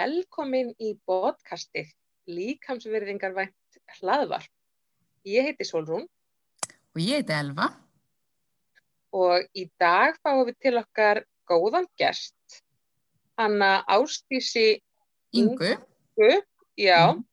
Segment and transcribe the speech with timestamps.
[0.00, 1.90] velkomin í podcastið
[2.30, 4.48] Líkamsverðingarvænt hlaðvarp.
[5.28, 6.06] Ég heiti Solrún
[6.94, 7.66] Og ég heiti Elva.
[9.12, 11.20] og í dag fáum við til okkar
[11.50, 12.62] góðan gest,
[13.36, 14.80] Hanna Ástísi
[15.34, 15.74] Ingu.
[16.16, 16.42] Ingu,
[16.78, 17.24] já, Mhm.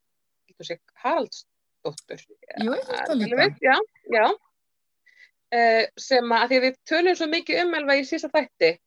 [0.57, 2.19] þú sé Haraldsdóttur.
[2.59, 3.57] Jú, ég held Alveg líka.
[3.61, 3.77] Já,
[4.11, 4.27] já.
[5.53, 8.77] Uh, sem að, að því að við tölum svo mikið um Elva í sísta þætti,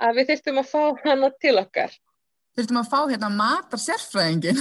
[0.00, 1.90] að við þyrftum að fá hana til okkar.
[2.54, 4.60] Þurftum að fá hérna matar sérfræðingin.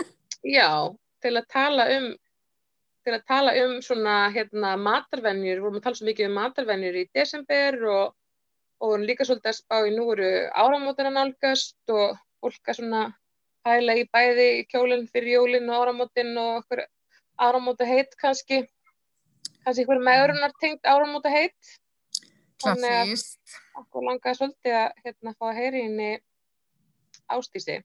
[0.56, 0.70] Já,
[1.24, 2.12] til að tala um
[3.04, 6.96] til að tala um svona hérna matarvenjur, við vorum að tala svo mikið um matarvenjur
[6.96, 8.14] í desember og,
[8.80, 13.02] og vorum líka svolítið að spá í nú eru áramótina nálgast og fólk að svona
[13.68, 16.72] hæla í bæði kjólinn fyrir jólinn og áramótin og
[17.36, 18.62] áramóta heitt kannski.
[19.64, 21.74] Kannski einhver meðurunar tengt áramóta heitt
[22.64, 23.24] Þannig að-
[23.82, 26.10] okkur langaði svolítið að hérna fá að heyri henni
[27.32, 27.80] ástísi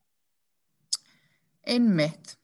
[1.70, 2.36] Einmitt.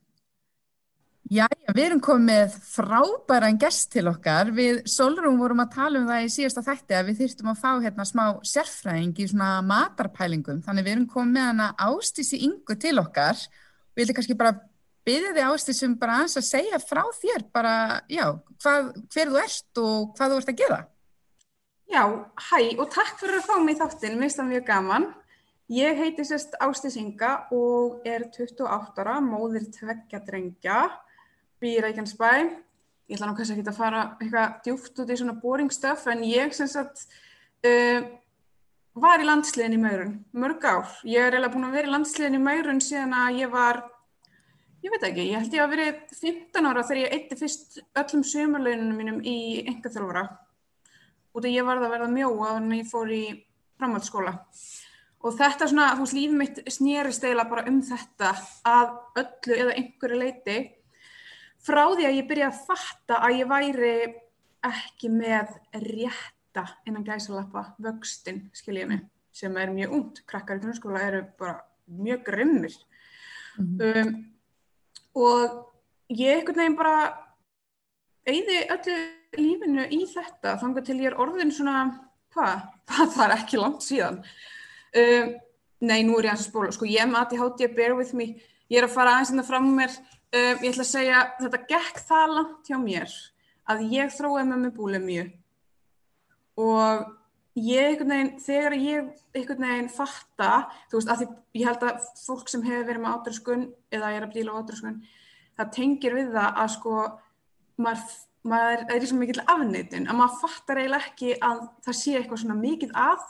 [1.26, 4.52] Jæja, við erum komið með frábæran gest til okkar.
[4.54, 7.72] Við Solrún vorum að tala um það í síðasta þætti að við þyrftum að fá
[7.82, 10.62] hérna smá sérfræðing í svona matarpælingum.
[10.68, 13.42] Þannig við erum komið með hana Ástísi Ingu til okkar.
[13.98, 14.54] Við ætlum kannski bara
[15.06, 18.28] byggja þig Ástísum bara aðeins að segja frá þér bara, já,
[18.62, 20.80] hvað, hver þú ert og hvað þú ert að gera.
[21.90, 22.04] Já,
[22.52, 25.14] hæ og takk fyrir að fá mig í þáttinn, mér finnst það mjög gaman.
[25.66, 30.84] Ég heiti sérst Ástis Inga og er 28 ára, móðir tveggja drengja,
[31.58, 32.30] býr í Reykjanesbæ.
[33.10, 36.22] Ég ætla nú kannski ekki að fara eitthvað djúft út í svona boring stuff en
[36.26, 37.08] ég sem sagt
[37.66, 38.06] uh,
[38.94, 40.94] var í landsliðin í Maurun, mörg ár.
[41.02, 43.82] Ég er eiginlega búin að vera í landsliðin í Maurun síðan að ég var,
[44.86, 48.26] ég veit ekki, ég held ég að verið 15 ára þegar ég eitti fyrst öllum
[48.36, 50.28] sömurlauninu mínum í engaþjálfara
[51.34, 53.24] út af ég varð að verða mjóa þannig ég fór í
[53.82, 54.38] framhaldsskóla
[55.26, 58.32] og þetta svona, þú veist, lífið mitt snerist eiginlega bara um þetta
[58.70, 58.92] að
[59.22, 60.58] öllu eða einhverju leiti
[61.66, 63.96] frá því að ég byrjaði að fatta að ég væri
[64.66, 69.04] ekki með rétta innan gæsalappa vöxtin, skiljið mig,
[69.34, 72.78] sem er mjög ungt, krakkar í grunnskóla eru bara mjög grimmir.
[73.58, 74.16] Um,
[75.16, 76.98] og ég einhvern veginn bara
[78.26, 78.98] eyði öllu
[79.40, 81.86] lífinu í þetta þangar til ég er orðin svona
[82.36, 82.68] hvað,
[83.16, 84.22] það er ekki langt síðan
[85.02, 85.32] um,
[85.86, 86.74] nei, nú er ég að spóla.
[86.76, 88.34] Sko, ég er með ADHD, bear with me.
[88.72, 89.98] Ég er að fara aðeins þetta fram með mér.
[90.36, 93.20] Um, ég ætla að segja, þetta gekk það langt hjá mér
[93.72, 95.30] að ég þróið með mig búlið mjög
[96.62, 97.06] og
[97.56, 100.50] ég einhvern veginn, þegar ég einhvern veginn fatta,
[100.92, 101.28] þú veist, að því
[101.60, 105.00] ég held að fólk sem hefur verið með átröskun eða er að díla á átröskun
[105.56, 106.96] það tengir við það að sko
[107.86, 108.14] maður,
[108.52, 112.44] maður er í svo mikill afneitin að maður fattar eiginlega ekki að það sé eitthvað
[112.44, 113.26] svona mikið að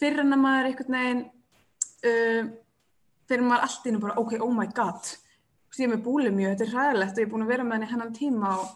[0.00, 1.22] fyrir en að maður einhvern veginn
[2.08, 2.50] uh,
[3.28, 5.12] fyrir maður allt innu bara ok, oh my god.
[5.72, 7.78] Ég er með búlið mjög, þetta er ræðilegt og ég er búin að vera með
[7.78, 8.72] henni hennan tíma og,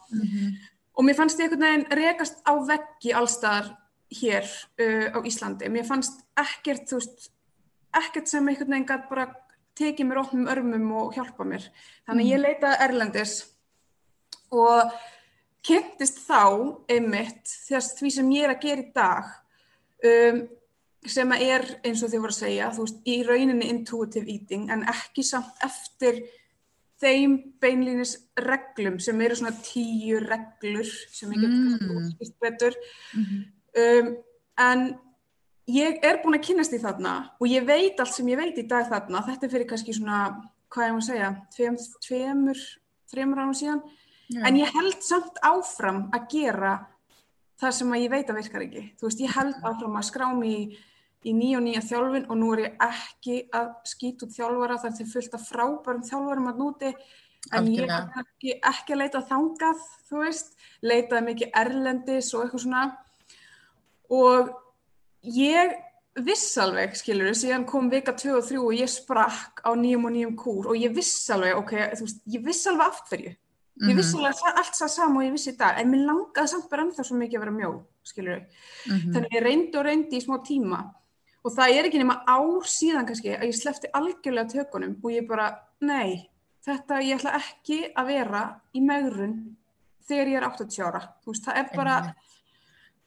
[0.97, 3.73] og mér fannst ég einhvern veginn rekast á veggi allstaðar
[4.17, 5.69] hér uh, á Íslandi.
[5.73, 7.29] Mér fannst ekkert, þú veist
[8.01, 9.29] ekkert sem einhvern veginn gætt bara
[9.77, 11.69] tekið mér opnum örmum og hjálpa mér.
[12.09, 13.37] Þannig að ég leitaði Erlendis
[14.55, 14.95] og
[15.67, 16.43] kynntist þá
[16.93, 19.33] einmitt því sem ég er að gera í dag
[20.07, 20.41] um,
[21.13, 25.23] sem er eins og þið voru að segja veist, í rauninni intuitive eating en ekki
[25.27, 26.23] samt eftir
[27.01, 31.73] þeim beinlýnis reglum sem eru svona tíu reglur sem ég Mm.
[31.79, 32.75] get útskýrt betur.
[33.77, 34.17] Um,
[34.59, 34.99] en
[35.69, 38.67] ég er búin að kynast því þarna og ég veit allt sem ég veit í
[38.67, 39.23] dag þarna.
[39.27, 40.41] Þetta er fyrir kannski svona,
[40.71, 42.61] hvað ég má segja tveim, tveimur,
[43.13, 43.83] þreimur ánum síðan.
[44.47, 46.87] En ég held samt áfram að gera
[47.61, 48.83] það sem að ég veit að virkar ekki.
[48.99, 50.79] Þú veist, ég held áfram að skrá mig í,
[51.25, 54.97] í nýja og nýja þjálfun og nú er ég ekki að skýta út þjálfara þar
[54.99, 56.91] til fullt af frábærum þjálfarum að núti
[57.53, 57.97] en ég Algjörlega.
[57.97, 62.85] er ekki, ekki að leita þangað þú veist, leitaði mikið erlendis og eitthvað svona
[64.11, 64.51] og
[65.23, 65.75] ég
[66.27, 70.15] viss alveg, skilur síðan kom vika 2 og 3 og ég sprakk á nýjum og
[70.15, 73.35] nýjum kúr og ég viss alveg, ok, þú veist, ég viss alveg af hverju
[73.77, 73.97] Ég Mhm.
[73.99, 76.83] vissi alveg allt það sama og ég vissi í dag, en mér langaði samt bara
[76.83, 78.47] ennþá svo mikið að vera mjó, skilur við.
[78.89, 79.13] Mhm.
[79.13, 80.95] Þannig ég reyndi og reyndi í smá tíma
[81.47, 85.29] og það er ekki nema ár síðan kannski að ég slefti algjörlega tökunum og ég
[85.29, 85.51] bara,
[85.87, 86.27] nei,
[86.67, 89.37] þetta, ég ætla ekki að vera í megrun
[90.07, 91.03] þegar ég er 80 ára.
[91.23, 91.99] Þú veist, það er bara,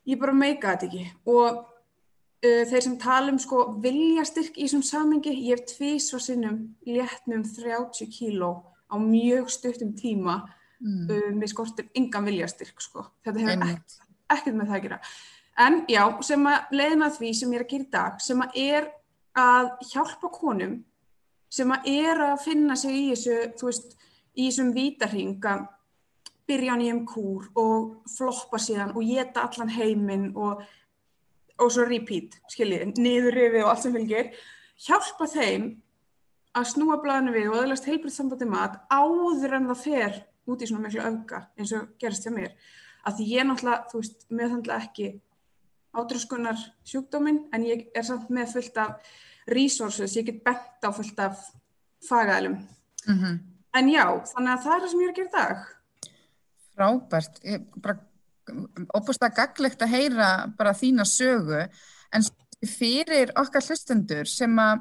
[0.07, 1.03] ég bara meika þetta ekki
[1.35, 6.61] og uh, þeir sem tala um sko viljastyrk í þessum samingi, ég hef tvísvar sinnum
[6.87, 8.53] létt með um 30 kíló
[8.87, 10.41] á mjög stuttum tíma
[10.79, 11.09] Mm.
[11.11, 13.01] uh, mér skortir engan viljastyrk sko.
[13.25, 13.63] þetta hefur
[14.31, 14.99] ekkert með það að gera
[15.59, 18.59] en já, sem að leiðina því sem ég er að gera í dag sem að
[18.63, 18.87] er
[19.39, 20.77] að hjálpa konum
[21.49, 23.95] sem að er að finna sig í þessu, þú veist,
[24.37, 25.65] í þessum vítarhing að
[26.49, 30.63] byrja nýjum kúr og floppa síðan og geta allan heiminn og,
[31.59, 34.31] og svo repeat, skiljið, niðurrifi og allt sem fylgir,
[34.85, 35.69] hjálpa þeim
[36.57, 40.69] að snúa blæðinu við og öðlast heilbriðt sambandi mat áður en það fer út í
[40.69, 42.55] svona miklu öfga eins og gerist hjá mér.
[43.05, 45.09] Að því ég náttúrulega, þú veist, með þannig ekki
[45.95, 49.13] átröskunar sjúkdóminn en ég er samt með fullt af
[49.49, 51.39] resources, ég get bent á fullt af
[52.07, 52.59] fagælum.
[53.07, 53.39] Mm -hmm.
[53.73, 55.57] En já, þannig að það er það sem ég er að gera í dag.
[56.75, 57.97] Frábært, ég bara
[58.97, 61.67] opust að gaglegt að heyra bara þína sögu
[62.13, 62.25] en
[62.65, 64.79] fyrir okkar hlustendur sem að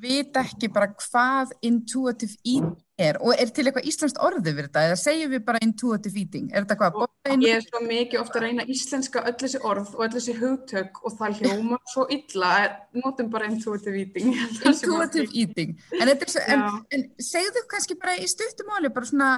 [0.00, 4.84] vita ekki bara hvað intuitive eating er og er til eitthvað íslenskt orðið við þetta
[4.88, 6.46] eða segjum við bara intuitive eating?
[6.52, 6.96] Er þetta hvað?
[7.44, 11.02] Ég er svo mikið ofta að reyna íslenska öll þessi orð og öll þessi hugtök
[11.02, 12.54] og það hljóma svo illa
[12.96, 14.32] notum bara intuitive eating
[14.66, 15.76] Intuitive eating.
[16.00, 16.66] En, en,
[16.96, 19.30] en segðu kannski bara í stuttumáli bara svona,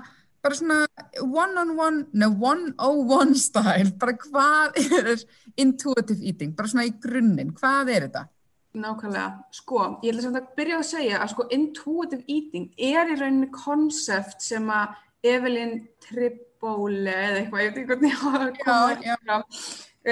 [0.44, 0.80] bara svona
[1.26, 5.14] one on one, no one oh one style, bara hvað er
[5.58, 8.28] intuitive eating, bara svona í grunninn, hvað er þetta?
[8.76, 13.14] Nákvæmlega, sko, ég ætla samt að byrja að segja að sko intuitive eating er í
[13.16, 19.22] rauninni konsept sem að Evelyn Tribole eða eitthvað, ég veit ekki hvernig ég hafa komið
[19.24, 19.46] fram,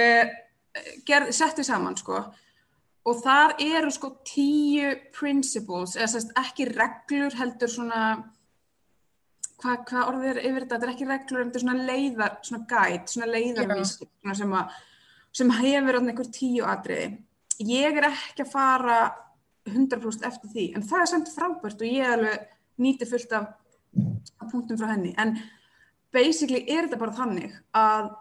[0.01, 2.23] uh, setti saman sko.
[3.07, 8.01] Og þar eru sko tíu principles, eða sérst ekki reglur heldur svona,
[9.61, 13.05] hvað hva orðið er yfir þetta, þetta er ekki reglur, er svona leiðar, svona guide,
[13.13, 14.11] svona leiðarvísir,
[14.41, 14.75] sem, að,
[15.43, 17.13] sem hefur einhver tíu atriði
[17.63, 18.97] ég er ekki að fara
[19.67, 22.47] 100% eftir því, en það er samt frábært og ég alveg
[22.81, 23.49] nýti fullt af,
[24.37, 25.35] af punktum frá henni, en
[26.13, 28.11] basically er þetta bara þannig að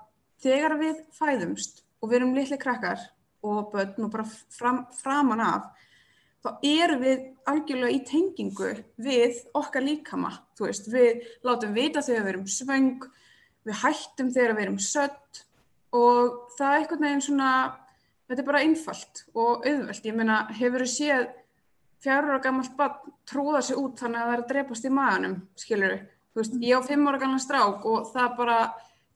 [0.43, 3.03] þegar við fæðumst og við erum litli krakkar
[3.47, 5.69] og börn og bara fram, framan af,
[6.43, 8.73] þá erum við algjörlega í tengingu
[9.03, 13.09] við okkar líkama, þú veist, við látum vita þegar við erum svöng,
[13.67, 15.43] við hættum þegar við erum sött
[15.97, 17.51] og það er einhvern veginn svona
[18.27, 21.27] þetta er bara einfalt og auðvelt, ég meina hefur þú séð
[22.03, 25.37] fjárur og gammalt barn tróða sig út þannig að það er að drepast í maðanum
[25.59, 28.59] skilur þú, veist, ég á fimm ára gamla strák og það bara,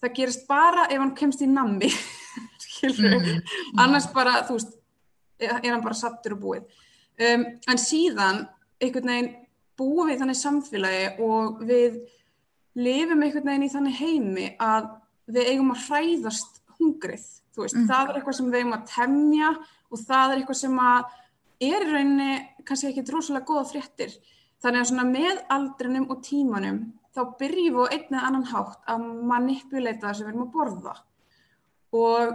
[0.00, 1.90] það gerist bara ef hann kemst í nammi
[2.64, 3.42] skilur mm.
[3.82, 4.78] annars bara þú veist,
[5.40, 6.64] er hann bara sattur og búið
[7.26, 8.44] um, en síðan
[8.80, 9.34] einhvern veginn
[9.80, 12.00] búum við þannig samfélagi og við
[12.78, 14.90] lifum einhvern veginn í þannig heimi að
[15.30, 17.88] við eigum að hræðast hungrið Veist, mm.
[17.90, 19.50] Það er eitthvað sem við eigum að temja
[19.90, 21.16] og það er eitthvað sem að
[21.60, 22.34] er í rauninni
[22.68, 24.14] kannski ekki droslega goða fréttir.
[24.60, 26.80] Þannig að svona með aldrinum og tímanum
[27.16, 30.52] þá byrjum við á einn eða annan hátt að manipuleita það sem við erum að
[30.54, 30.94] borða.
[32.00, 32.34] Og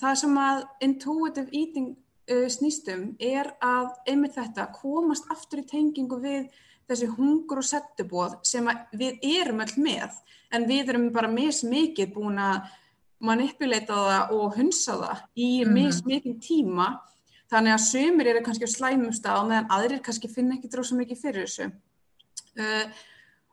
[0.00, 6.20] það sem að intuitive eating uh, snýstum er að einmitt þetta komast aftur í tengingu
[6.22, 6.48] við
[6.86, 10.20] þessi hungur og settubóð sem við erum all með
[10.54, 12.68] en við erum bara mismikið búin að
[13.24, 15.72] manipuleita það og hunsa það í -hmm.
[15.72, 16.88] mismikið tíma.
[17.50, 21.20] Þannig að sömur eru kannski á slæmumsta og meðan aðrir kannski finna ekki dróðsum mikið
[21.20, 21.70] fyrir þessu.
[22.58, 22.86] Uh,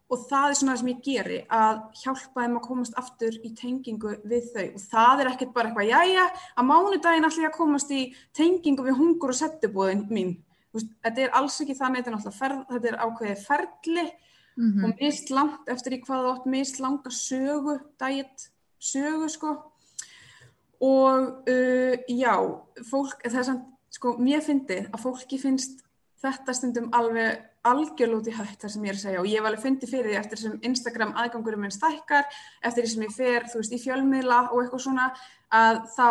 [0.10, 3.54] og það er svona það sem ég geri að hjálpa þeim að komast aftur í
[3.58, 4.68] tengingu við þau.
[4.74, 6.26] Og það er ekkert bara eitthvað jájá
[6.58, 8.02] að mánudaginn ætla ég að komast í
[8.34, 10.36] tengingu við hungur og settubóðin mín.
[10.74, 14.06] Veist, þetta er alls ekki þannig þetta er, ferð, þetta er ákveðið ferli
[14.58, 14.86] mm -hmm.
[14.86, 18.50] og mist langt eftir í hvað átt mist langa sögu dætt
[18.84, 19.54] sögu sko.
[20.84, 22.36] Og uh, já,
[22.90, 25.84] fólk, það er samt, sko, mér fyndi að fólki finnst
[26.24, 29.22] þetta stundum alveg algjörl út í hætt þar sem ég er að segja.
[29.22, 32.28] Og ég hef alveg fyndi fyrir því eftir sem Instagram aðgangurum minn stækkar,
[32.64, 35.08] eftir því sem ég fer, þú veist, í fjölmiðla og eitthvað svona
[35.54, 36.08] að þá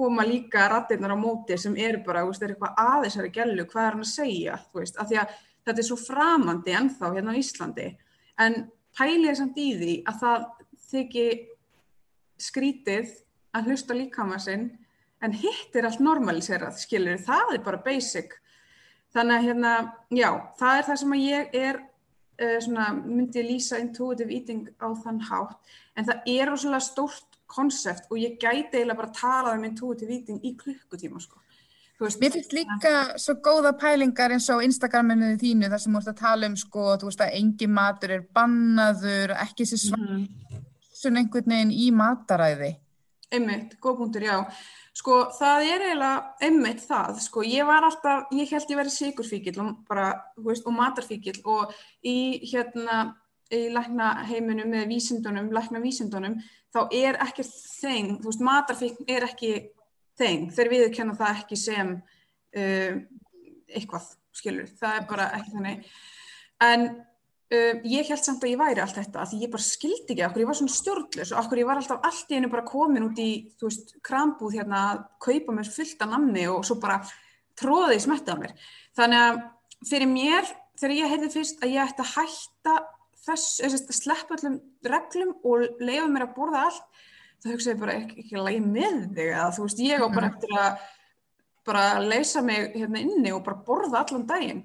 [0.00, 3.86] koma líka rattirnar á móti sem eru bara, þú veist, er eitthvað aðeinsari gælu, hvað
[3.86, 5.34] er hann að segja, þú veist, af því að
[5.68, 7.88] þetta er svo framandi ennþá hérna á Íslandi.
[8.40, 8.58] En
[8.96, 10.46] pælið samt í því að það
[10.90, 11.42] þykir
[12.40, 13.10] skrítið
[13.56, 14.70] að hlusta líkama sinn
[15.20, 18.36] en hitt er allt normaliserað, skilur, það er bara basic.
[19.14, 19.72] Þannig að hérna,
[20.14, 20.28] já,
[20.60, 21.80] það er það sem að ég er,
[22.40, 28.06] uh, svona, myndi lýsa intuitive eating á þann hátt, en það er rosalega stórt konsept
[28.12, 31.42] og ég gæti eiginlega bara að tala um intuitive eating í klukkutíma, sko.
[32.00, 36.12] Veist, Mér finnst líka svo góða pælingar eins og Instagraminu þínu þar sem þú ert
[36.14, 40.22] að tala um sko, þú veist að engi matur er bannaður, ekki sér svart mm
[40.22, 40.60] -hmm
[41.00, 42.74] svona einhvern veginn í mataræði.
[43.30, 44.36] Einmitt, góð punktur, já.
[44.96, 49.56] Sko það er eiginlega einmitt það, sko ég var alltaf, ég held ég verið sigurfíkil
[49.62, 50.08] og, bara,
[50.42, 51.70] veist, og matarfíkil og
[52.02, 53.14] í hérna,
[53.54, 56.40] í lækna heiminum með vísindunum, lækna vísindunum,
[56.74, 59.52] þá er ekki þeng, þú veist, matarfíkil er ekki
[60.18, 63.00] þeng, þegar við kenna það ekki sem uh,
[63.70, 65.92] eitthvað, skilur, það er bara ekki þannig
[66.60, 66.88] en
[67.56, 70.44] um, ég held samt að ég væri allt þetta því ég bara skildi ekki okkur,
[70.44, 73.30] ég var svona stjórnlös okkur ég var alltaf allt í einu bara komin út í
[73.60, 77.00] þú veist, krambúð hérna að kaupa mér fullt af namni og svo bara
[77.60, 78.56] tróði í smettið á mér.
[78.96, 79.42] Þannig að
[79.90, 82.76] fyrir mér, þegar ég heyrði fyrst að ég ætti að hætta
[83.26, 87.04] þess, að sleppa öllum reglum og leiða mér að borða allt
[87.40, 89.28] þá hugsaði ég bara ekki, ekki að lægi með þig?
[89.28, 90.88] Eða þú veist, ég á bara eftir að
[91.70, 94.62] bara leysa mig hérna inni og bara borða allan daginn.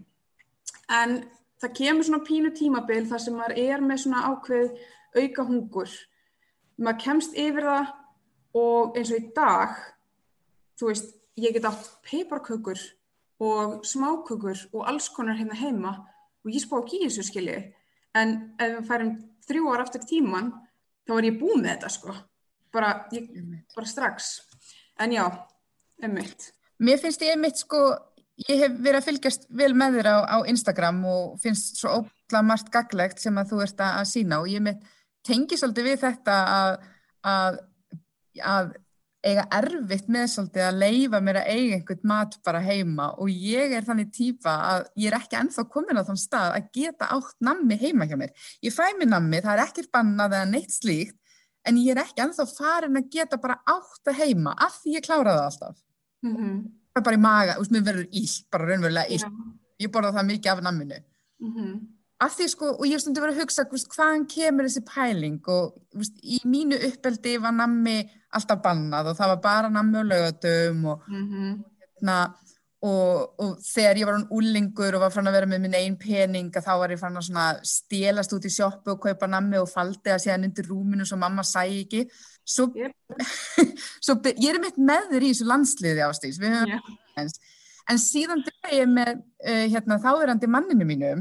[0.92, 1.18] En
[1.62, 4.74] það kemur svona pínu tímabil þar sem maður er með svona ákveð
[5.16, 5.92] auka hungur
[6.78, 7.94] maður kemst yfir það
[8.56, 9.76] og eins og í dag
[10.80, 12.80] þú veist, ég get átt peiparkökur
[13.44, 15.96] og smákökur og alls konar hérna heima
[16.46, 17.58] og ég spá ekki í þessu skilji.
[18.16, 19.14] En ef við færum
[19.48, 20.52] þrjú ára aftur tíman
[21.08, 22.16] þá er ég búið með þetta sko.
[22.76, 23.28] Bara, ég,
[23.76, 24.38] bara strax.
[25.00, 25.26] En já,
[26.04, 27.80] ummitt Mér finnst ég einmitt sko,
[28.44, 32.44] ég hef verið að fylgjast vel með þér á, á Instagram og finnst svo ótrúlega
[32.44, 34.72] margt gaglegt sem að þú ert að, að sína og ég
[35.26, 36.74] tengi svolítið við þetta að,
[37.26, 37.62] að,
[38.44, 38.74] að
[39.26, 43.74] eiga erfitt með svolítið að leifa mér að eiga einhvern mat bara heima og ég
[43.74, 47.38] er þannig típa að ég er ekki ennþá komin á þann stað að geta átt
[47.46, 48.34] nammi heima hjá mér.
[48.62, 51.18] Ég fæ mér nammi, það er ekkert bannað eða neitt slíkt
[51.66, 55.08] en ég er ekki ennþá farin að geta bara átt að heima af því ég
[55.08, 55.78] klára það alltaf.
[56.26, 56.60] Mm -hmm.
[56.96, 59.24] Það er bara í maga, þú veist, mér verður íll, bara raunverulega íll.
[59.26, 59.48] Yeah.
[59.84, 61.00] Ég borða það mikið af namminu.
[61.44, 61.74] Mm -hmm.
[62.24, 65.74] Af því sko, og ég stundi verið að hugsa, veist, hvaðan kemur þessi pæling og
[65.94, 70.86] veist, í mínu uppeldi var nammi alltaf bannað og það var bara nammi og lögatum
[70.86, 71.52] og, mm -hmm.
[71.52, 72.36] og hérna,
[72.86, 75.96] Og, og þegar ég var hún úlingur og var fann að vera með minn einn
[75.98, 80.12] pening þá var ég fann að stelast út í sjóppu og kaupa nammi og faldi
[80.14, 82.04] að séðan undir rúminu sem mamma sæ ekki
[82.46, 82.96] svo, yep.
[84.06, 86.82] svo ég er mitt með þér í þessu landsliði ástíks yeah.
[87.18, 91.14] en síðan byrja ég með uh, hérna, þáverandi manninu mínu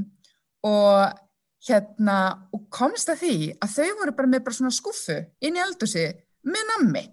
[0.64, 1.20] og
[1.64, 2.18] hérna
[2.52, 6.06] og komst að því að þau voru bara með bara svona skuffu inn í eldursi
[6.44, 7.04] með nammi.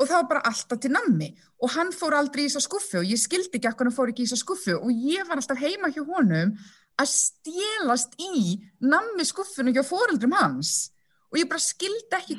[0.00, 1.28] Og það var bara alltaf til nammi.
[1.62, 4.24] Og hann fór aldrei í þessa skuffu og ég skildi ekki að hann fór ekki
[4.24, 6.56] í þessa skuffu og ég var alltaf heima hjá honum
[7.00, 10.90] að stélast í nammi skuffunum hjá fóreldrum hans.
[11.30, 12.38] Og ég bara skildi ekki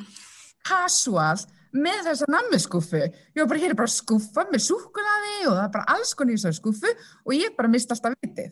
[0.68, 1.38] casual
[1.74, 5.66] með þessa nammi skuffu ég var bara, hér er bara skuffa með súkulaði og það
[5.66, 6.92] er bara alls konar í þessa skuffu
[7.26, 8.52] og ég bara misti alltaf vitið.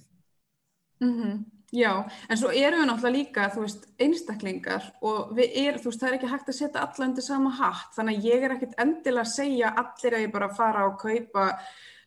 [1.02, 1.42] Mm -hmm.
[1.72, 6.02] Já, en svo erum við náttúrulega líka, þú veist, einstaklingar og við erum, þú veist,
[6.02, 8.82] það er ekki hægt að setja alla undir sama hatt, þannig að ég er ekkert
[8.84, 11.46] endilega að segja allir að ég bara fara og kaupa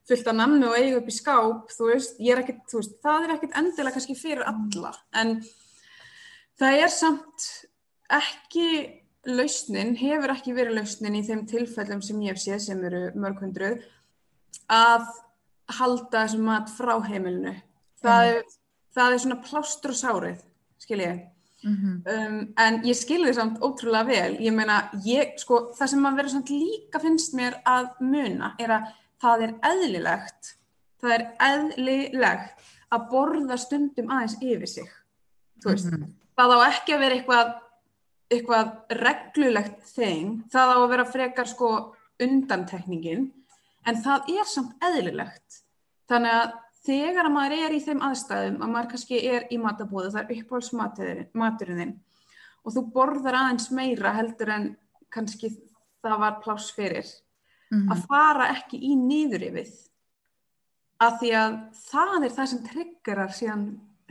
[0.05, 2.99] fullt af namnu og eiga upp í skáp, þú veist, ég er ekkert, þú veist,
[3.07, 4.93] það er ekkert endilega kannski fyrir alla,
[5.23, 5.33] en
[6.61, 7.49] það er samt
[8.21, 8.69] ekki
[9.27, 13.85] lausnin, hefur ekki verið lausnin í þeim tilfellum sem ég hef séð sem eru mörgundruð,
[14.69, 15.07] að
[15.79, 17.55] halda þessum mat frá heimilinu.
[18.05, 18.43] Það er
[18.95, 20.43] það er svona plástur og sárið,
[20.83, 21.23] skil ég.
[21.65, 21.95] Mm -hmm.
[22.15, 24.37] um, en ég skilði samt ótrúlega vel.
[24.41, 28.71] Ég meina, ég, sko, það sem að vera svona líka finnst mér að muna er
[28.71, 28.91] að
[29.23, 30.57] það er eðlilegt,
[31.01, 34.91] það er eðlilegt að borða stundum aðeins yfir sig.
[35.63, 36.13] Þú veist, mm -hmm.
[36.37, 37.55] það á ekki að vera eitthvað,
[38.35, 41.71] eitthvað reglulegt þeng, það á að vera frekar sko
[42.23, 43.29] undantekningin,
[43.85, 45.61] en það er samt eðlilegt.
[46.11, 50.11] Þannig að þegar að maður er í þeim aðstæðum að maður kannski er í matabóðu,
[50.13, 51.95] það er uppáhaldsmaturinn
[52.65, 54.69] og þú borðar aðeins meira heldur en
[55.13, 55.53] kannski
[56.05, 57.07] það var pláss fyrir
[57.71, 57.93] mm -hmm.
[57.93, 59.73] að fara ekki í nýður yfir
[61.05, 61.57] að því að
[61.91, 63.65] það er það sem triggerar síðan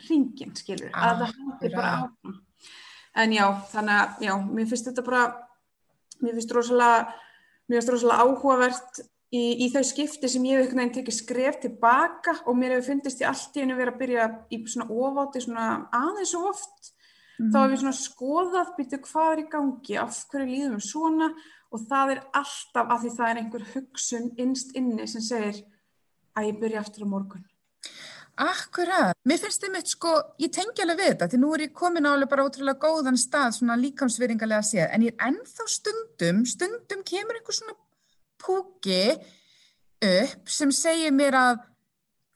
[0.09, 2.41] ringin, skilur, ah, að það hættir bara áfram
[3.21, 5.23] en já, þannig að já, mér finnst þetta bara
[6.23, 7.01] mér finnst rosalega
[7.67, 9.03] mér finnst rosalega áhugavert
[9.33, 12.91] í, í þau skipti sem ég hef einhvern veginn tekið skref tilbaka og mér hefur
[12.91, 16.93] fundist í allt í hennu verið að byrja í svona ofáti svona aðeins og oft.
[17.41, 17.49] Mm.
[17.49, 21.29] þá hefur við svona skoðað byrju hvað er í gangi, af hverju líðum við svona?
[21.73, 25.63] Og það er alltaf að því það er einhver hugsun innst inni sem segir
[26.37, 27.47] að ég byrja aftur á morgun
[28.41, 30.11] Akkurat, mér finnst þið mitt sko,
[30.41, 33.59] ég tengi alveg við þetta því nú er ég komin álega bara ótrúlega góðan stað
[33.59, 37.77] svona líkamsveringarlega séð en ég er ennþá stundum, stundum kemur einhver svona
[38.41, 39.03] púki
[40.03, 41.61] upp sem segir mér að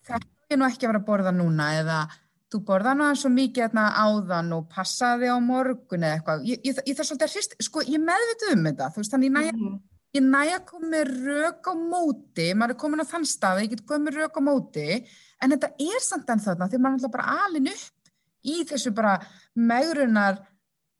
[0.05, 1.99] þetta er nú ekki að vera að borða núna eða
[2.53, 6.45] þú borða nú að svo mikið hérna áðan og passaði á morgun eða eitthvað.
[6.47, 9.33] Ég, ég, ég þarf svolítið að hrist, sko ég meðvita um þetta, þú veist þannig
[9.33, 9.81] næja, mm -hmm.
[10.17, 13.73] Ég næja að koma með rauk á móti, maður er komin á þann stað, ég
[13.73, 14.87] get komið með rauk á móti,
[15.41, 18.13] en þetta er samt enn þarna því maður er bara alin upp
[18.47, 19.17] í þessu bara
[19.55, 20.41] megrunar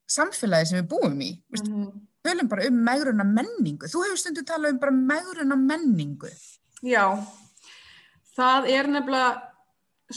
[0.08, 1.96] samfélagi sem við búum í, mm -hmm
[2.28, 3.90] tölum bara um megruna menningu.
[3.90, 6.32] Þú hefur stundu talað um bara megruna menningu.
[6.86, 7.06] Já,
[8.38, 9.30] það er nefnilega,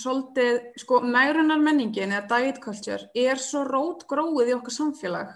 [0.01, 5.33] svolítið, sko, mærunar menningin eða diet culture er svo rót gróið í okkar samfélag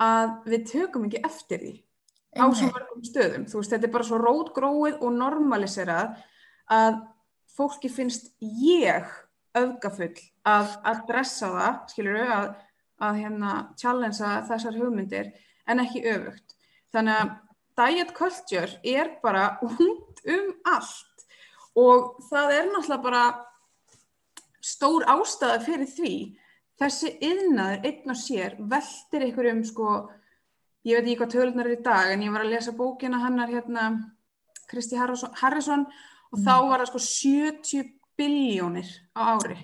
[0.00, 1.74] að við tökum ekki eftir því
[2.34, 3.46] á svo mörgum stöðum.
[3.48, 6.16] Þú veist, þetta er bara svo rót gróið og normaliserað
[6.72, 7.00] að
[7.54, 9.08] fólki finnst ég
[9.54, 10.16] öfgafull
[10.48, 12.48] að adressa það, skilur við, að,
[13.06, 15.32] að hérna challengea þessar hugmyndir
[15.70, 16.56] en ekki öfugt.
[16.94, 17.34] Þannig að
[17.80, 21.26] diet culture er bara út um allt
[21.74, 23.24] og það er náttúrulega bara
[24.64, 26.14] stór ástæða fyrir því
[26.80, 29.88] þessi yðnaður einn og sér veldir ykkur um sko
[30.84, 33.52] ég veit ekki hvað tölunar er í dag en ég var að lesa bókina hannar
[33.52, 33.88] hérna
[34.70, 35.86] Kristi Harrison,
[36.32, 36.44] og mm.
[36.44, 39.58] þá var það sko 70 biljónir á ári.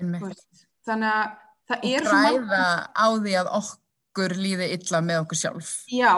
[0.00, 1.30] Þannig að
[1.70, 2.64] það er og græða
[2.96, 5.70] á því að okkur líði illa með okkur sjálf.
[5.92, 6.12] Já,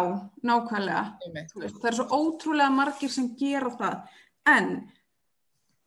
[0.46, 1.04] nákvæmlega.
[1.52, 4.18] Það er svo ótrúlega margir sem gera það.
[4.52, 4.72] En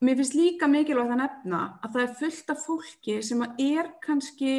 [0.05, 4.55] mér finnst líka mikilvægt að nefna að það er fullt af fólki sem er kannski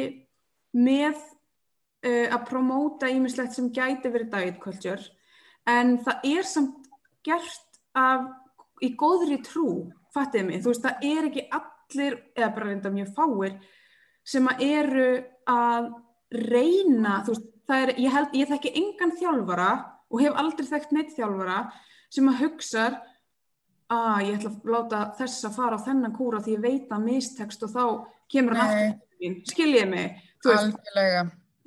[0.77, 1.21] með
[2.05, 5.01] uh, að promóta ímislegt sem gæti verið diet culture
[5.67, 6.87] en það er samt
[7.25, 8.29] gert af,
[8.83, 13.11] í góðri trú, fattiði mig, þú veist það er ekki allir, eða bara reynda mjög
[13.17, 13.57] fáir
[14.27, 15.09] sem að eru
[15.49, 15.91] að
[16.47, 19.69] reyna, þú veist, það er, ég held, ég þekki engan þjálfara
[20.07, 21.59] og hef aldrei þekkt neitt þjálfara
[22.13, 22.85] sem að hugsa
[23.91, 27.05] að ég ætla að láta þess að fara á þennan kúra því ég veit að
[27.07, 27.83] mistekst og þá
[28.31, 30.23] kemur hann aftur mín, skiljið mig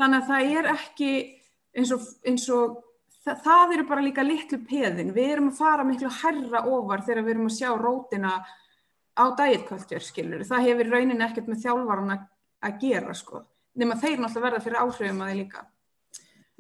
[0.01, 1.11] þannig að það er ekki
[1.77, 2.79] eins og, eins og
[3.25, 5.15] það, það eru bara líka litlu peðin.
[5.17, 8.39] Við erum að fara miklu herra ofar þegar við erum að sjá rótina
[9.21, 13.43] á dæitkvöldur, skiljur það hefur raunin ekkert með þjálfvaran að gera sko,
[13.81, 15.65] nema þeir náttúrulega verða fyrir áhrifum að þið líka.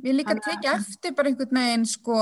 [0.00, 2.16] Mér líka tekja eftir bara einhvern veginn sko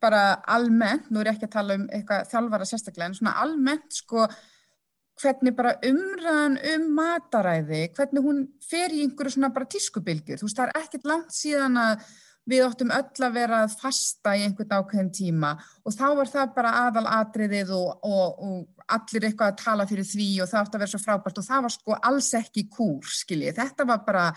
[0.00, 0.22] bara
[0.56, 4.26] almennt, nú er ég ekki að tala um eitthvað þjálfara sérstaklega, en svona almennt sko
[5.18, 10.40] hvernig bara umræðan um mataræði, hvernig hún fer í einhverju svona bara tískubilgjur.
[10.40, 12.08] Þú veist, það er ekkert langt síðan að
[12.48, 15.50] við óttum öll að vera að fasta í einhvern ákveðin tíma
[15.84, 20.08] og þá var það bara aðal atriðið og, og, og allir eitthvað að tala fyrir
[20.08, 23.10] því og það átt að vera svo frábært og það var sko alls ekki kúr,
[23.18, 23.58] skiljið.
[23.60, 24.30] Þetta var bara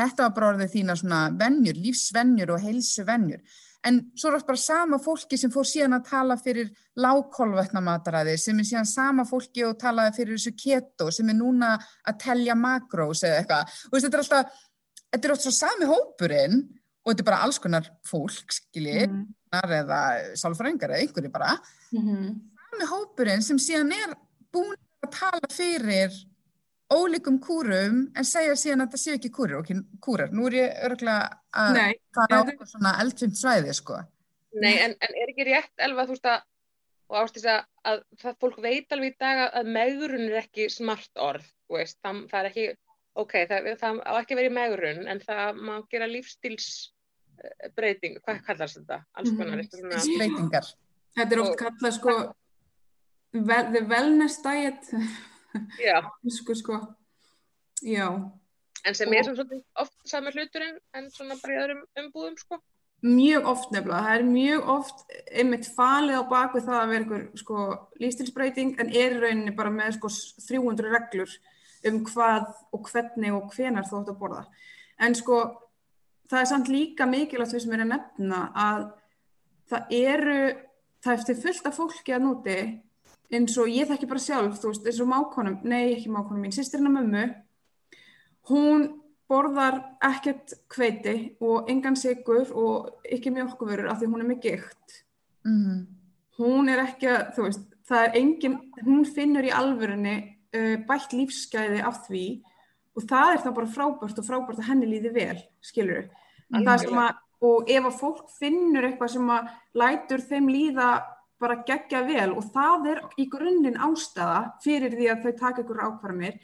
[0.00, 3.40] Þetta var bara orðið þína svona vennjur, lífsvennjur og heilsu vennjur.
[3.88, 6.68] En svo er það bara sama fólki sem fór síðan að tala fyrir
[7.00, 11.70] lágkolvetna mataræði, sem er síðan sama fólki og talaði fyrir þessu keto, sem er núna
[12.04, 13.78] að telja makrós eða eitthvað.
[13.88, 14.60] Og þetta er alltaf,
[15.08, 19.76] þetta er alltaf sami hópurinn og þetta er bara alls konar fólk, skiljið, mm -hmm.
[19.80, 20.00] eða
[20.36, 21.56] sálfrængar eða einhverju bara.
[21.92, 22.34] Mm -hmm.
[22.68, 24.14] Sami hópurinn sem síðan er
[24.52, 26.12] búin að tala fyrir
[26.90, 30.30] ólíkum kúrum en segja síðan að það séu ekki kúrir og ekki kúrar.
[30.34, 31.24] Nú er ég örgulega
[31.62, 33.96] að Nei, fara á svona eldfimt svæði sko.
[34.58, 36.40] Nei, en, en er ekki rétt elva þú veist að,
[37.10, 41.14] og ástís að, að það fólk veit alveg í dag að meðurinn er ekki smart
[41.22, 42.66] orð, veist, það, það er ekki,
[43.22, 48.98] ok, það, það á ekki verið meðurinn en það má gera lífstílsbreyting, hvað kallast þetta?
[49.14, 49.56] Alls konar.
[49.62, 50.66] Lífsbreytingar.
[51.18, 52.12] Þetta er oft kallað sko,
[53.30, 54.82] the wellness diet
[55.88, 56.00] Já.
[56.38, 56.80] Sko, sko.
[57.82, 58.08] Já.
[58.84, 62.60] En sem er svona oft sami hluturinn en svona bara í öðrum umbúðum sko?
[63.00, 64.02] Mjög oft nefnilega.
[64.04, 67.64] Það er mjög oft einmitt falið á bakvið það að vera einhver sko
[68.02, 70.12] lífstilsbreyting en er rauninni bara með sko
[70.48, 71.36] 300 reglur
[71.88, 74.42] um hvað og hvernig og hvenar þú ætti að borða.
[75.00, 75.40] En sko
[76.30, 78.84] það er samt líka mikilvægt því sem er að nefna að
[79.70, 80.38] það eru,
[81.04, 82.58] það eftir fullt af fólki að núti
[83.30, 86.54] eins og ég þekki bara sjálf, þú veist, eins og mákonum, nei ekki mákonum mín,
[86.54, 87.24] sýstirinn á mömmu,
[88.50, 88.88] hún
[89.30, 91.14] borðar ekkert hveiti
[91.46, 95.04] og engan sigur og ekki mjölkuvörur af því hún er með gikt.
[95.46, 95.86] Mm -hmm.
[96.38, 100.16] Hún er ekki að, þú veist, það er engin, hún finnur í alvörunni
[100.56, 102.42] uh, bætt lífsgæði af því
[102.96, 106.08] og það er þá bara frábært og frábært að henni líði vel, skilur
[106.50, 107.14] þau.
[107.40, 110.88] Og ef að fólk finnur eitthvað sem að lætur þeim líða
[111.40, 115.82] bara gegja vel og það er í grunninn ástæða fyrir því að þau taka ykkur
[115.86, 116.38] ákvarðanir,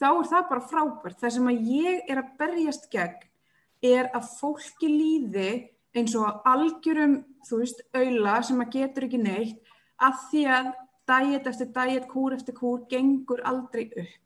[0.00, 1.20] þá er það bara frábært.
[1.20, 3.28] Það sem að ég er að berjast gegn
[3.92, 5.50] er að fólki líði
[5.96, 10.68] eins og algjörum, þú veist, auðla sem að getur ekki neitt að því að
[11.08, 14.18] dæet eftir dæet, kúr eftir kúr, gengur aldrei upp.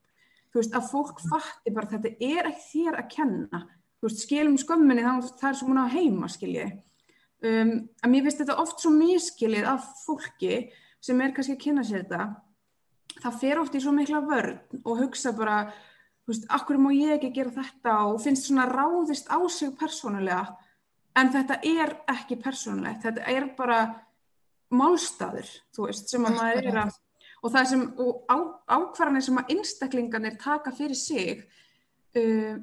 [0.52, 3.62] Þú veist, að fólk fatti bara þetta er ekki þér að kenna.
[3.96, 6.74] Þú veist, skilum skömminni þá það er svo múin á heima, skiljiði
[7.44, 7.72] um,
[8.02, 10.66] að mér finnst þetta oft svo miskilið af fólki
[11.02, 12.28] sem er kannski að kynna sér þetta.
[13.16, 15.60] Það fer oft í svo mikla vörn og hugsa bara
[16.26, 17.96] þú veist, akkur má ég ekki gera þetta?
[18.10, 20.56] Og finnst svona ráðist á sig persónulega
[21.16, 23.80] en þetta er ekki persónulegt, þetta er bara
[24.74, 26.96] málstæður, þú veist, sem að maður er að
[27.44, 28.36] og það sem, og á,
[28.74, 31.44] ákvarðanir sem að einstaklingarnir taka fyrir sig
[32.18, 32.56] uh,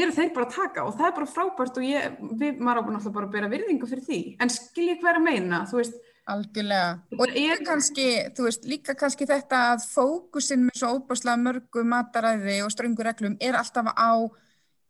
[0.00, 2.82] eru þeir bara að taka og það er bara frábært og ég, við, maður á
[2.94, 6.00] náttúrulega bara að bera virðingu fyrir því, en skil ég hver að meina, þú veist,
[6.24, 6.92] Algjörlega.
[7.20, 11.82] Og líka er- kannski, þú veist, líka kannski þetta að fókusinn með svo óbáslega mörgu
[11.84, 14.24] mataræði og ströngu reglum er alltaf á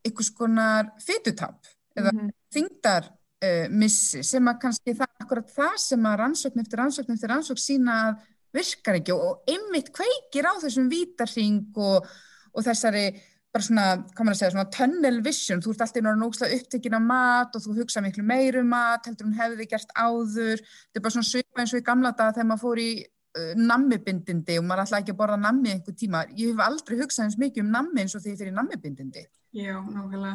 [0.06, 1.66] einhvers konar fytutap
[1.98, 2.30] eða Mhm.
[2.54, 3.08] þingdar
[3.42, 7.64] uh, missi sem að kannski það akkurat það sem að rannsókn eftir rannsókn eftir rannsókn
[7.66, 8.22] sína að
[8.54, 12.06] virkar ekki og, og einmitt kveikir á þessum vítarhing og,
[12.54, 13.08] og þessari
[13.54, 16.56] bara svona, hvað maður að segja, svona tunnel vision, þú ert alltaf inn á nógslega
[16.58, 20.62] upptekinn af mat og þú hugsa miklu meir um mat, heldur hún hefði gert áður,
[20.64, 23.52] þetta er bara svona svipa eins og í gamla daga þegar maður fór í uh,
[23.60, 27.38] nammibindindi og maður ætlaði ekki að borða nammi einhver tíma, ég hef aldrei hugsað eins
[27.44, 29.26] mikið um nammi eins og því fyrir nammibindindi.
[29.54, 30.34] já, nákvæmlega.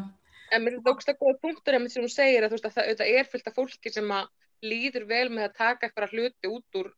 [0.50, 2.70] En mér finnst það ógst að góða punktur einmitt sem hún segir að þú veist
[2.70, 4.30] að það auðvitað er fullt af fólki sem að
[4.66, 6.90] líður vel með að taka eitthvað hluti út úr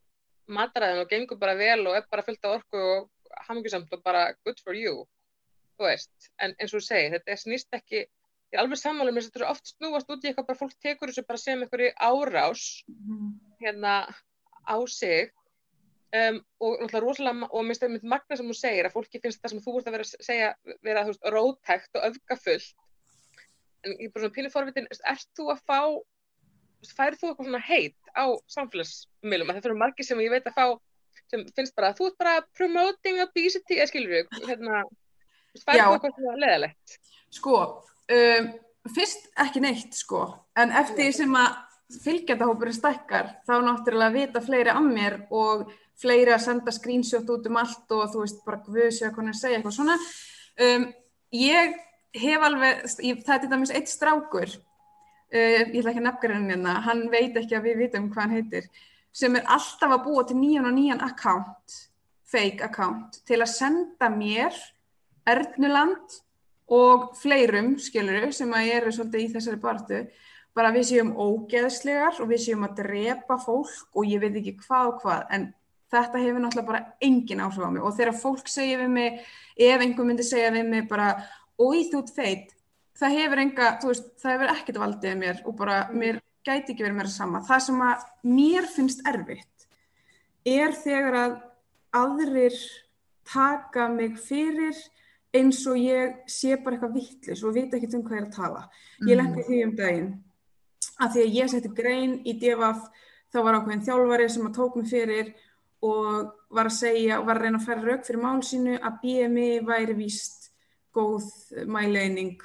[0.51, 3.09] mataræðin og gengur bara vel og er bara fullt af orku og
[3.47, 5.03] hamingjusamt og bara good for you,
[5.81, 6.31] þú veist.
[6.39, 9.31] En eins og þú segir, þetta er snýst ekki, ég er alveg sammála með þess
[9.31, 11.91] að þetta er oft snúast út í eitthvað bara fólk tekur þessu bara sem einhverju
[11.97, 13.29] árás Mhm.
[13.61, 13.93] hérna
[14.67, 15.31] á sig
[16.13, 19.49] um, og náttúrulega rosalega, og minnst mynd magna sem hún segir að fólki finnst það
[19.53, 20.49] sem þú ert að vera að segja
[20.83, 22.75] vera, þú veist, rótækt og öfgafullt
[23.85, 27.29] en ég er bara svona pínu forvitin ert þú að fá þú veist, færð þú
[27.31, 28.25] eitthvað svona heit á
[28.57, 30.65] samfélagsmiðlum að það fyrir margir sem ég veit að fá
[31.31, 34.83] sem finnst bara að þú ert bara promoting obesity, eða skilur við hérna,
[35.55, 35.85] Já.
[35.87, 36.99] þú eitthvað svona leðalegt
[37.31, 37.57] Sko,
[38.11, 38.47] um,
[38.91, 40.25] fyrst ekki neitt sko,
[40.59, 41.59] en eftir því sem að
[42.01, 45.69] fylgjandahópurinn stækkar þá náttúrulega vita fleiri að mér og
[46.01, 49.59] fleiri að senda screenshot út um allt og þú veist bara guðs eða konar segja
[49.59, 49.97] eitthvað svona.
[50.61, 50.87] Um,
[51.35, 51.77] ég
[52.21, 56.35] hef alveg, ég, það er til dæmis eitt strákur, uh, ég ætla ekki að nefna
[56.35, 58.69] henni hérna, hann veit ekki að við vitum hvað hann heitir,
[59.15, 61.79] sem er alltaf að búa til nýjan og nýjan account,
[62.31, 64.55] fake account, til að senda mér
[65.29, 66.19] Ernuland
[66.71, 70.01] og fleirum, skiluru, sem að eru svolítið í þessari bartu,
[70.55, 74.93] bara við séum ógeðslegar og við séum að drepa fólk og ég veit ekki hvað
[74.93, 75.45] og hvað, en
[75.91, 79.21] þetta hefur náttúrulega bara engin áhrif á mig og þegar fólk segir við mig,
[79.59, 81.13] ef einhver myndi segja við mig bara,
[81.59, 82.51] oi þú feit,
[82.99, 86.85] það hefur enga, þú veist, það hefur ekkert valdið mér og bara, mér gæti ekki
[86.85, 87.43] verið meira sama.
[87.45, 89.67] Það sem að mér finnst erfitt
[90.47, 91.35] er þegar að
[92.01, 92.57] aðrir
[93.31, 94.77] taka mig fyrir
[95.37, 98.35] eins og ég sé bara eitthvað vittlis og veit ekki um hvað ég er að
[98.35, 98.65] tala.
[99.07, 100.11] Ég lendi því um daginn
[101.01, 102.83] að því að ég setti grein í DFF
[103.31, 105.33] þá var ákveðin þjálfari sem að tók mig fyrir
[105.81, 108.97] og var að segja og var að reyna að færa rauk fyrir mál sínu að
[109.03, 110.51] BMI væri víst
[110.93, 111.29] góð
[111.71, 112.41] mæleining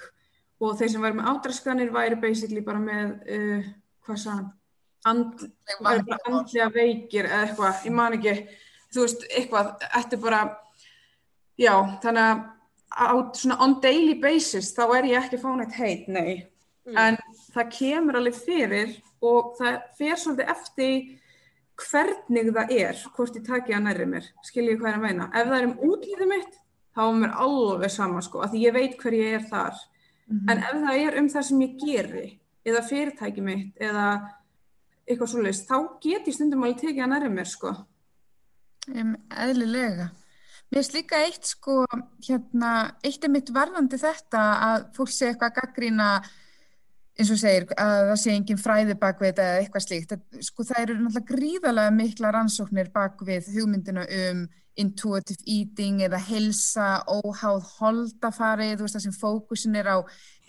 [0.62, 3.66] og þeir sem væri með ádraskanir væri basically bara með uh,
[4.06, 4.52] hvað sagðan
[5.10, 5.46] and,
[5.84, 8.36] væri bara andlega veikir eða eitthvað, ég man ekki
[8.94, 10.42] þú veist, eitthvað, þetta er bara
[11.60, 12.44] já, þannig að
[12.92, 16.46] á svona on daily basis þá er ég ekki að fá nætt heit, nei.
[16.86, 16.98] Mm.
[17.02, 17.16] en
[17.50, 18.92] það kemur alveg fyrir
[19.26, 20.92] og það fer svolítið eftir
[21.76, 25.26] hvernig það er hvort ég taki að nærri mér, skilji ég hvað að meina?
[25.34, 26.54] Ef það er um útlýðið mitt
[26.96, 29.82] þá er mér alveg sama sko, af því ég veit hver ég er þar.
[30.50, 32.26] En ef það er um það sem ég geri
[32.66, 34.06] eða fyrirtæki mitt eða
[35.06, 37.74] eitthvað svoleiðist, þá get ég stundum alveg tekið að nærri mér sko.
[38.90, 40.08] Um, eðlilega.
[40.66, 41.84] Mér finnst líka eitt sko,
[42.26, 42.72] hérna,
[43.06, 46.08] eitt er mitt varðandi þetta að fólk sé eitthvað að gaggrína
[47.16, 50.12] eins og segir að það sé engin fræði bak við þetta eða eitthvað slíkt.
[50.12, 56.18] Það, sko það eru náttúrulega gríðarlega mikla rannsóknir bak við hugmyndina um intuitive eating eða
[56.20, 59.98] helsa, óháð holdafari, þú veist það sem fókusin er á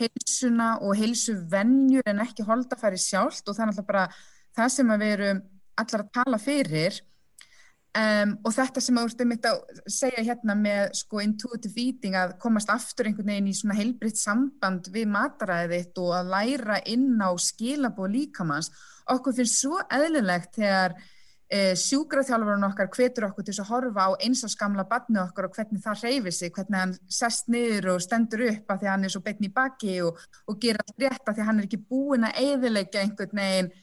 [0.02, 4.08] helsuna og helsuvenjur en ekki holdafari sjálft og það er náttúrulega bara
[4.58, 5.42] það sem að við erum
[5.78, 7.00] allar að tala fyrir
[7.98, 12.18] Um, og þetta sem þú ert um þetta að segja hérna með sko intuitive eating
[12.20, 17.16] að komast aftur einhvern veginn í svona heilbritt samband við mataræðið og að læra inn
[17.18, 18.70] á skilabóð líkamanns
[19.16, 20.94] okkur finnst svo eðlilegt þegar
[21.50, 25.58] eh, sjúkraþjálfurinn okkar hvetur okkur til að horfa á eins og skamla badni okkar og
[25.58, 29.16] hvernig það reyfir sig, hvernig hann sest niður og stendur upp að því hann er
[29.16, 32.44] svo betn í baki og, og gera rétt að því hann er ekki búin að
[32.46, 33.74] eðilegja einhvern veginn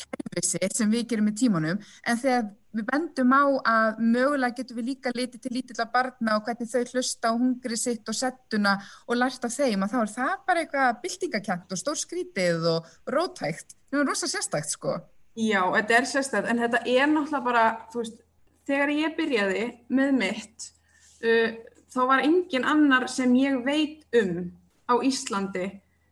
[0.00, 4.78] kerfið sitt sem við gerum í tímanum en þegar við bendum á að mögulega getum
[4.78, 8.76] við líka litið til lítilla barna og hvernig þau hlusta á hungri sitt og settuna
[9.06, 12.92] og lært af þeim að þá er það bara eitthvað byltingakent og stór skrítið og
[13.10, 13.74] rótækt.
[13.90, 15.00] Það er rosa sérstækt sko.
[15.38, 18.22] Já, þetta er sérstætt, en þetta er náttúrulega bara, veist,
[18.68, 20.70] þegar ég byrjaði með mitt,
[21.24, 21.52] uh,
[21.90, 24.50] þá var engin annar sem ég veit um
[24.90, 25.68] á Íslandi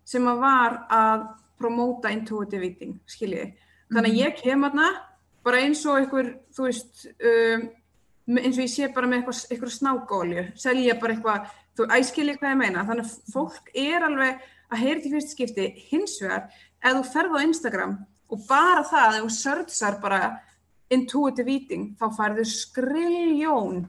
[0.09, 1.27] sem að var að
[1.59, 3.51] promóta intuitive eating, skiljiði.
[3.89, 4.89] Þannig að ég kem aðna
[5.47, 7.69] bara eins og einhver, þú veist, um,
[8.37, 12.53] eins og ég sé bara með eitthvað, eitthvað snákólju, selja bara eitthvað, þú æskilji hvað
[12.53, 15.69] ég meina, þannig að fólk er alveg að heyra til fyrst skipti.
[15.89, 16.49] Hins vegar,
[16.83, 17.95] ef þú ferð á Instagram
[18.29, 20.23] og bara það, ef þú searchar bara
[20.93, 23.87] intuitive eating, þá færðu skriljón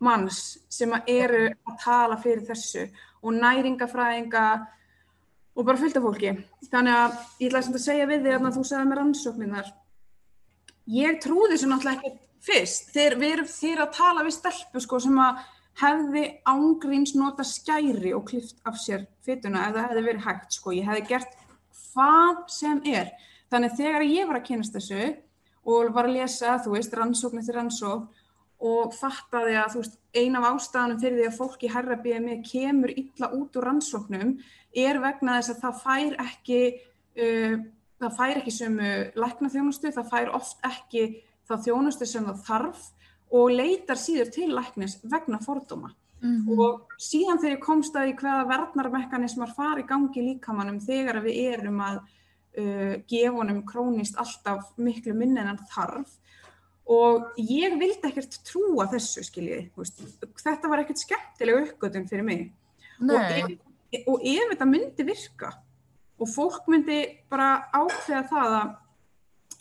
[0.00, 2.86] manns sem að eru að tala fyrir þessu
[3.20, 4.44] og næringafræðinga
[5.60, 6.32] og bara fylgta fólki.
[6.72, 9.70] Þannig að ég ætlaði að segja við þig að þú segði með rannsókninar.
[10.90, 12.12] Ég trúði þessu náttúrulega ekki
[12.44, 12.92] fyrst.
[12.94, 15.42] Þeir, við erum þér að tala við stelpu sko, sem að
[15.80, 20.56] hefði ángríns nota skæri og klift af sér fytuna ef það hefði verið hægt.
[20.56, 20.74] Sko.
[20.76, 21.36] Ég hefði gert
[21.90, 23.12] hvað sem er.
[23.50, 25.12] Þannig þegar ég var að kynast þessu
[25.70, 28.08] og var að lesa, þú veist, rannsókn eftir rannsókn
[28.60, 32.92] og fattaði að veist, ein af ástæðanum fyrir því að fólk í herra BMI kemur
[32.92, 34.34] illa út úr rannsóknum
[34.76, 36.60] er vegna þess að það fær ekki,
[37.24, 37.56] uh,
[38.02, 38.78] það fær ekki sem
[39.16, 41.04] lækna þjónustu, það fær oft ekki
[41.48, 42.86] þá þjónustu sem það þarf
[43.40, 45.94] og leitar síður til læknis vegna fordóma.
[46.20, 46.58] Mm -hmm.
[46.58, 51.80] Og síðan þegar ég komst að í hvaða verðnarmekanismar fari gangi líkamannum þegar við erum
[51.80, 56.10] að uh, gefa honum krónist alltaf miklu minni en hann þarf
[56.90, 59.70] og ég vildi ekkert trúa þessu skiljiði,
[60.42, 62.46] þetta var ekkert skemmtilega uppgötun fyrir mig
[63.00, 63.50] og ef,
[64.04, 65.52] og ef þetta myndi virka
[66.20, 67.00] og fólk myndi
[67.30, 68.78] bara ákveða það að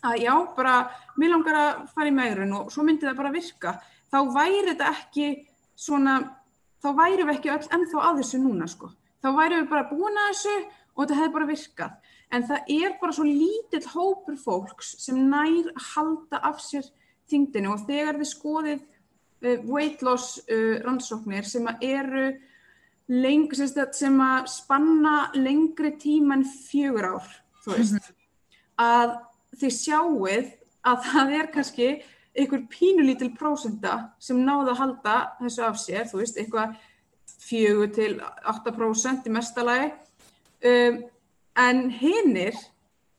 [0.06, 0.74] að já, bara,
[1.20, 3.74] mér langar að fara í megrun og svo myndi það bara virka,
[4.12, 5.30] þá væri þetta ekki
[5.80, 6.20] svona,
[6.84, 8.92] þá væri við ekki öll ennþá að þessu núna, sko.
[9.20, 11.98] Þá væri við bara búin að þessu og þetta hefði bara virkað.
[12.30, 16.88] En það er bara svo lítill hópur fólks sem nær halda af sér
[17.30, 22.28] þingdinu og þegar við skoðið uh, weight loss uh, rannsóknir sem að eru
[23.10, 27.30] leng, sem að spanna lengri tíma en fjögur ár,
[27.66, 28.16] veist, mm -hmm.
[28.78, 29.16] að
[29.60, 30.52] þið sjáuð
[30.86, 31.90] að það er kannski
[32.38, 36.76] einhver pínulítil prósenda sem náða að halda þessu af sér, þú veist, eitthvað
[37.40, 39.92] 4 til 8% í mestalagi
[40.70, 41.00] um,
[41.56, 42.56] en hinnir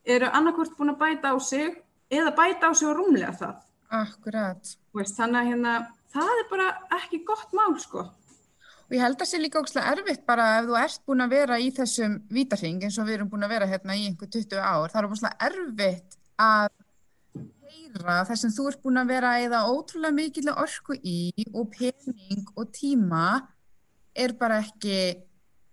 [0.05, 1.75] eru annarkvört búin að bæta á sig
[2.09, 3.55] eða bæta á sig og rúmlega það.
[3.91, 4.73] Akkurat.
[4.95, 5.75] Veist, þannig að hérna,
[6.13, 6.67] það er bara
[7.01, 8.05] ekki gott mál sko.
[8.91, 11.33] Og ég held að það sé líka ógslag erfitt bara ef þú ert búin að
[11.35, 14.59] vera í þessum vítarhing eins og við erum búin að vera hérna í einhver 20
[14.59, 16.69] ár, það er ógslag erfitt að
[17.71, 21.19] heyra það sem þú ert búin að vera eða ótrúlega mikil orku í
[21.51, 23.25] og pening og tíma
[24.11, 24.97] er bara ekki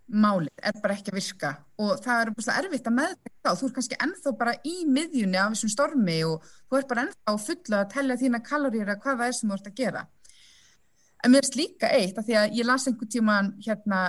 [0.09, 1.51] málið, er bara ekki að virka.
[1.85, 5.41] Og það er bara erfitt að meðtækja þá þú er kannski ennþá bara í miðjunni
[5.41, 9.27] af þessum stormi og þú er bara ennþá fulla að tellja þína kaloríra hvað það
[9.27, 10.05] er sem þú ert að gera.
[11.25, 14.03] En mér er líka eitt að því að ég las einhver tíman hérna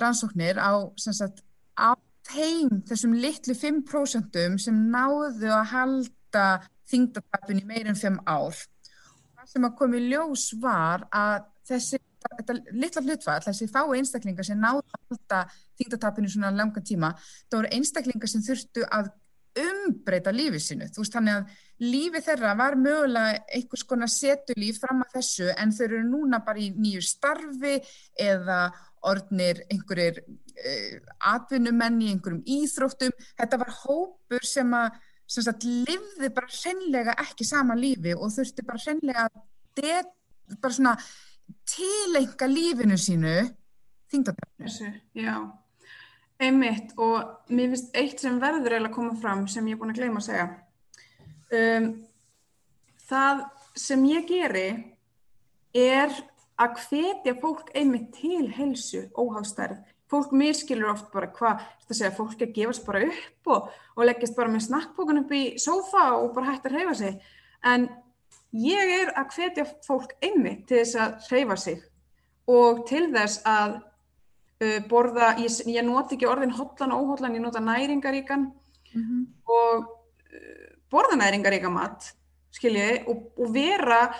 [0.00, 1.44] rannsóknir á, sagt,
[1.76, 1.92] á
[2.24, 6.46] þeim þessum litlu 5% sem náðu að halda
[6.90, 8.56] þingdatapun í meirin 5 ár.
[9.36, 14.60] Það sem að komi ljós var að þessi þetta litla hlutfall, þessi fái einstaklingar sem
[14.60, 15.42] náðu að halda
[15.80, 17.12] þingdatapun í svona langan tíma,
[17.48, 19.12] það voru einstaklingar sem þurftu að
[19.64, 20.88] umbreyta lífið sinu.
[20.90, 25.74] Þú veist, þannig að lífið þeirra var mögulega einhvers konar setulíf fram að þessu en
[25.74, 27.76] þau eru núna bara í nýju starfi
[28.20, 28.60] eða
[29.04, 30.94] orðnir einhverjir uh,
[31.34, 33.14] atvinnumenn í einhverjum íþróttum.
[33.38, 38.64] Þetta var hópur sem að sem sagt, livði bara hreinlega ekki sama lífi og þurfti
[38.66, 40.10] bara hreinlega að
[40.60, 40.92] bara svona
[41.68, 43.34] tilenga lífinu sínu
[44.12, 44.90] þingdabæðinu.
[45.18, 45.36] Já,
[46.42, 49.94] einmitt og mér finnst eitt sem verður eiginlega að koma fram sem ég er búin
[49.94, 50.46] að gleyma að segja.
[51.54, 51.88] Um,
[53.08, 53.44] það
[53.78, 54.68] sem ég geri
[55.74, 56.14] er
[56.60, 59.80] að hvetja fólk einmitt til helsu óhástærð.
[60.10, 64.06] Fólk miskilur oft bara hvað, þetta segja, fólk er að gefast bara upp og, og
[64.06, 67.16] leggjast bara með snakkbókun upp í sófa og bara hægt að hreyfa sig.
[67.64, 67.88] En
[68.54, 71.82] ég er að hvetja fólk einmitt til þess að hreyfa sig
[72.50, 77.44] og til þess að uh, borða, ég, ég noti ekki orðin hotlan og óhotlan, ég
[77.44, 78.46] nota næringaríkan
[78.94, 79.26] mm -hmm.
[79.44, 79.88] og
[80.34, 82.14] uh, borða næringaríka mat,
[82.50, 84.14] skiljiði, og, og vera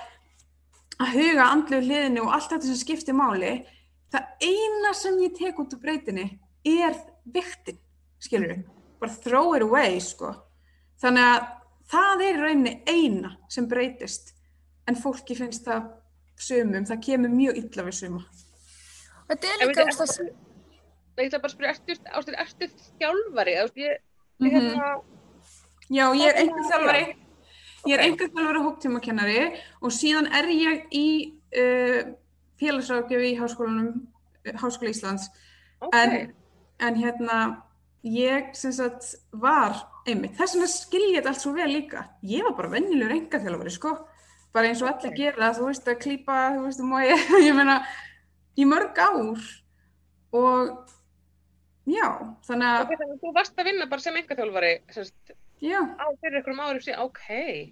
[0.98, 3.66] að huga andlu hliðinu og allt þetta sem skiptir máli.
[4.10, 6.94] Það eina sem ég tek út úr breytinni er
[7.24, 7.78] viktin
[8.24, 8.64] skilur við,
[9.00, 10.32] bara throw it away sko,
[11.02, 11.46] þannig að
[11.90, 14.34] það er rauninni eina sem breytist
[14.88, 15.90] en fólki finnst það
[16.36, 18.24] sumum, það kemur mjög illa við suma
[19.24, 20.32] Þetta er líka ást að
[21.14, 22.66] Ég ætla bara að spyrja, ertu, ertu
[22.98, 23.52] þjálfari?
[23.54, 24.00] Ég, ég,
[24.40, 24.54] mm -hmm.
[24.54, 24.88] hérna,
[25.88, 27.04] Já, ég er einhver þjálfari
[27.84, 29.40] Ég er veginn að vera hóptímakennari
[29.84, 31.08] og síðan er ég í
[31.60, 32.14] uh,
[32.60, 33.90] félagsrákjöfi í háskólanum,
[34.46, 35.26] uh, Háskóla Íslands.
[35.84, 36.00] Okay.
[36.00, 36.32] En,
[36.80, 37.40] en hérna,
[38.08, 39.76] ég sem sagt var
[40.08, 40.34] einmitt.
[40.38, 42.04] Þess vegna skil ég þetta allt svo vel líka.
[42.28, 43.94] Ég var bara vennilegur engaþjálfari, sko.
[44.54, 47.80] bara eins og allir gera, þú veist, að klípa, þú veist, um ég, ég meina,
[48.54, 49.40] í mörg ár
[50.34, 50.92] og
[51.90, 52.06] já,
[52.46, 56.06] þannig að, Ok, þannig að þú varst að vinna bara sem engaþjálfari sérst, já, á
[56.22, 57.24] fyrir einhverjum árum síðan, ok.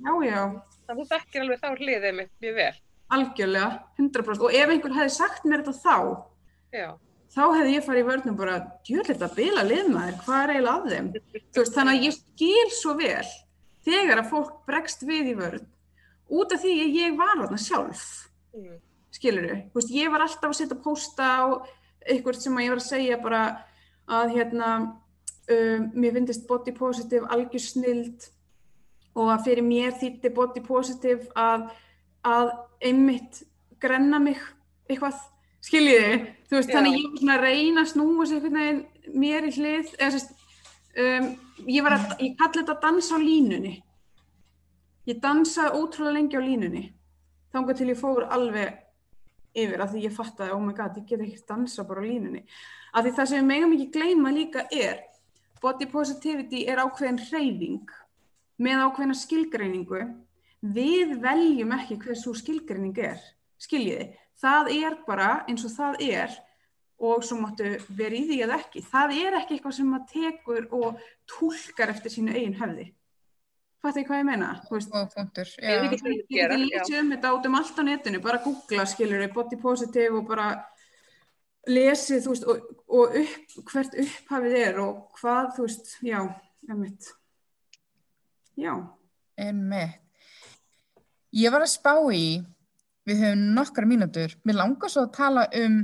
[0.03, 0.40] já, já,
[0.83, 2.75] Þannig að þú þekkir alveg þá hliðið mitt mjög vel.
[3.12, 3.71] algjörlega,
[4.03, 5.97] 100% og ef einhver hefði sagt mér þetta þá,
[6.73, 6.88] Já,
[7.33, 10.88] þá hefði ég farið í vörnum bara, djörlega að bila liðmaður, hvað er eiginlega að
[10.92, 11.11] þeim?
[11.57, 13.31] Veist, þannig að ég skil svo vel
[13.87, 15.68] þegar að fólk bregst við í vörn
[16.33, 18.05] út af því að ég var þarna sjálf,
[18.57, 18.77] mm.
[19.12, 21.45] skilur veist, ég var alltaf að setja pósta á
[22.09, 23.42] eitthvað sem ég var að segja bara
[24.12, 24.71] að hérna,
[25.53, 28.29] um, mér finnist body positive algjör snild
[29.16, 31.68] og að fyrir mér þýtti body positive að,
[32.25, 33.42] að einmitt
[33.83, 34.40] grenna mig
[34.88, 35.18] eitthvað,
[35.64, 36.75] skiljiði, þú veist, Já.
[36.77, 40.11] þannig ég var svona að reyna að snúa sér einhvern veginn mér í hlið, eða
[40.12, 40.35] sérst,
[41.01, 41.29] um,
[41.65, 43.73] ég var að, ég kalli þetta að dansa á línunni.
[45.09, 46.83] Ég dansaði ótrúlega lengi á línunni,
[47.55, 48.77] þangað til ég fór alveg
[49.62, 52.45] yfir að því ég fattaði, oh my god, ég get ekki dansa bara á línunni.
[52.93, 55.01] Af því það sem við megum ekki gleyma líka er,
[55.65, 57.97] body positivity er ákveðin hreyfing
[58.61, 60.03] með ákveðina skilgreiningu.
[60.62, 63.17] Við veljum ekki hver svo skilgreining er,
[63.57, 64.12] skiljiði.
[64.42, 66.40] Það er bara eins og það er
[67.02, 68.83] og svo máttu vera í því eða ekki.
[68.87, 72.90] Það er ekki eitthvað sem maður tekur og tólkar eftir sínu eigin höfði.
[73.83, 74.50] Fattu ég hvað ég meina?
[74.70, 80.20] Við geti lítið um þetta út um allt á netinu, bara googla skilur body positive
[80.20, 80.52] og bara
[81.66, 86.20] lesið, þú veist, og, og upp, hvert upphafið er og hvað, þú veist, já,
[86.70, 87.11] emitt.
[88.59, 88.74] Já,
[89.40, 89.98] einmitt.
[91.33, 92.42] Ég var að spá í,
[93.09, 95.79] við höfum nokkra mínútur, mér langar svo að tala um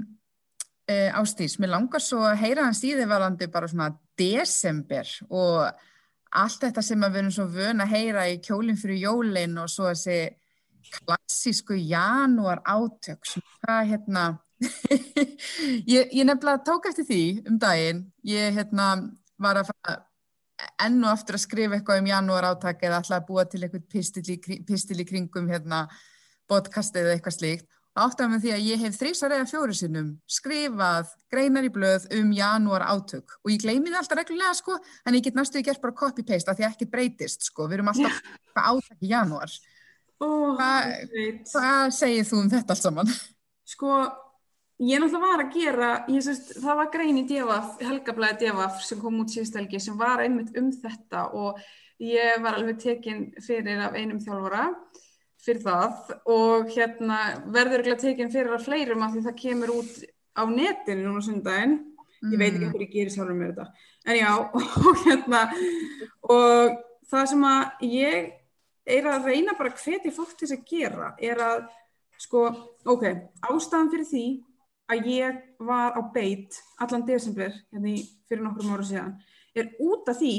[0.91, 5.85] uh, ástís, mér langar svo að heyra hans í þið varandi bara svona desember og
[6.39, 9.89] allt þetta sem við erum svo vön að heyra í kjólinn fyrir jólinn og svo
[9.91, 10.29] þessi
[10.99, 14.27] klassísku janúar átök sem hvað hérna
[15.87, 18.05] ég, ég nefnilega tók eftir því um daginn.
[18.27, 18.89] Ég hérna
[19.39, 19.99] var að fara
[20.83, 23.85] enn og aftur að skrifa eitthvað um janúar átak eða ætla að búa til eitthvað
[23.93, 25.85] pistil í, pistil í kringum hérna
[26.51, 30.11] podcastið eða eitthvað slíkt og áttaði með því að ég hef þrísar eða fjóru sinnum
[30.31, 35.19] skrifað greinar í blöð um janúar átök og ég gleymi það alltaf reglulega sko en
[35.19, 38.23] ég get næstu gert bara copy-paste af því að ekkert breytist sko, við erum alltaf
[38.71, 39.51] átök í janúar.
[40.19, 40.95] Ó, Hvað-.
[41.51, 43.13] Hvað segir þú um þetta allt saman?
[43.69, 43.99] Sko,
[44.83, 49.03] ég náttúrulega var að gera, ég sést, það var grein í DFF, helgablaði DFF sem
[49.03, 51.61] kom út síðust helgi sem var einmitt um þetta og
[52.03, 54.69] ég var alveg tekin fyrir af einum þjálfara
[55.49, 57.19] fyrir það og hérna
[57.55, 59.95] verður ekki tekin fyrir af fleirum af því það kemur út
[60.39, 61.79] á netinu núna sundaginn
[62.33, 62.73] ég veit ekki Mm.
[62.73, 63.67] hverju ég gerir sjálfur mér þetta.
[64.07, 64.33] En já,
[64.89, 65.43] og hérna
[66.27, 66.79] og
[67.11, 68.33] það sem að ég
[68.89, 71.69] er að reyna bara að hvetja fólk til þess að gera er að
[72.19, 72.45] sko,
[72.89, 73.05] ok,
[73.47, 74.25] ástæðan fyrir því
[74.91, 77.95] að ég var á beit allan desember hérna
[78.29, 79.15] fyrir nokkrum ára síðan
[79.55, 80.35] er út af því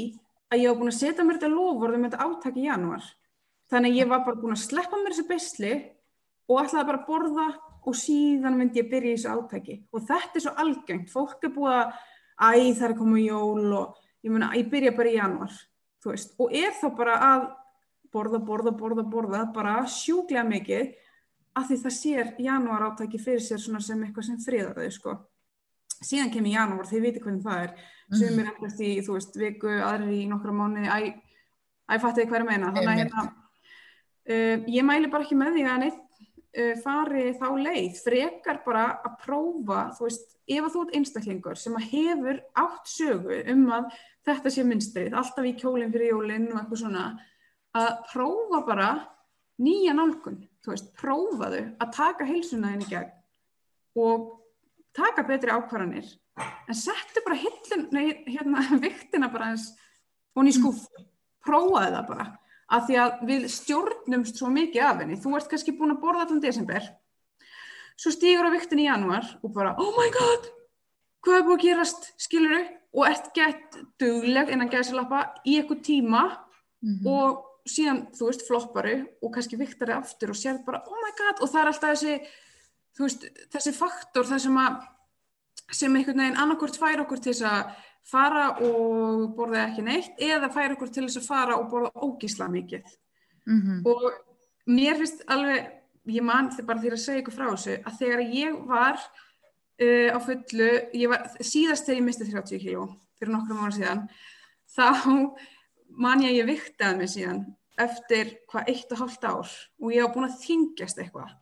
[0.50, 3.06] að ég var búin að setja mér þetta lofvorðum með þetta áttak í janúar
[3.70, 5.72] þannig að ég var bara búin að sleppa mér þessu beisli
[6.50, 7.48] og ætlaði bara að borða
[7.86, 9.76] og síðan myndi ég byrja í þessu átaki.
[9.94, 11.94] Og þetta er svo algengt, fólk er búið að
[12.40, 15.18] æ það er að koma jól og ég meina, ég byrja bara í
[16.04, 17.46] veist, og er þá bara að
[18.12, 20.94] borða, borða, borða, borða bara sjúklega mikið
[21.58, 25.16] af því það sér janúar átaki fyrir sér sem eitthvað sem friðar þau sko.
[26.00, 27.74] Síðan kemur janúar, þið viti hvernig það er.
[28.16, 30.98] Sem er endast í, þú veist, viku aðrir í nokkra mánuði, æ,
[31.92, 33.28] æ fattu þið hvað er að meina, þannig að
[34.30, 36.02] Uh, ég mæli bara ekki með því að neitt
[36.54, 41.58] uh, fari þá leið, frekar bara að prófa, þú veist, ef að þú ert einstaklingur
[41.58, 43.88] sem að hefur átt sögu um að
[44.28, 47.04] þetta sé minnstrið, alltaf í kjólinn fyrir jólinn og eitthvað svona,
[47.74, 48.90] að prófa bara
[49.60, 54.28] nýja nálgun, þú veist, prófaðu að taka heilsuna þinn í gegn og
[54.94, 56.06] taka betri ákvarðanir,
[56.70, 59.72] en settu bara hillin, nei, hérna, viktina bara eins
[60.38, 61.08] og í skúfu,
[61.42, 62.28] prófaðu það bara
[62.70, 65.18] að því að við stjórnumst svo mikið af henni.
[65.20, 66.84] Þú ert kannski búin að borða allan desember,
[67.98, 70.46] svo stígur á viktin í janúar og bara, oh my god,
[71.26, 75.84] hvað er búin að gerast, skilur þau, og ert gett dugleg innan gæðsalappa í eitthvað
[75.86, 76.22] tíma
[76.82, 77.06] Mhm.
[77.06, 81.42] og síðan, þú veist, flopparu og kannski viktari aftur og sér bara, oh my god,
[81.42, 82.14] og það er alltaf þessi,
[82.96, 84.78] þú veist, þessi faktor, það sem að,
[85.70, 87.74] sem einhvern veginn annarkvort fær okkur til þess að
[88.06, 92.48] fara og borða ekki neitt eða fær okkur til þess að fara og borða ógísla
[92.50, 92.84] mikið
[93.46, 93.82] Mhm.
[93.86, 94.12] og
[94.68, 95.70] mér finnst alveg
[96.06, 98.98] ég man þið bara því að segja ykkur frá þessu að þegar ég var
[99.80, 102.84] uh, á fullu, ég var síðast þegar ég misti 30 kíló
[103.18, 104.08] fyrir nokkrum ára síðan
[104.76, 105.34] þá
[105.96, 107.44] man ég að ég viktaði mig síðan
[107.80, 109.48] eftir hvað eitt og hálft ár
[109.80, 111.32] og ég var búin að þingjast eitthvað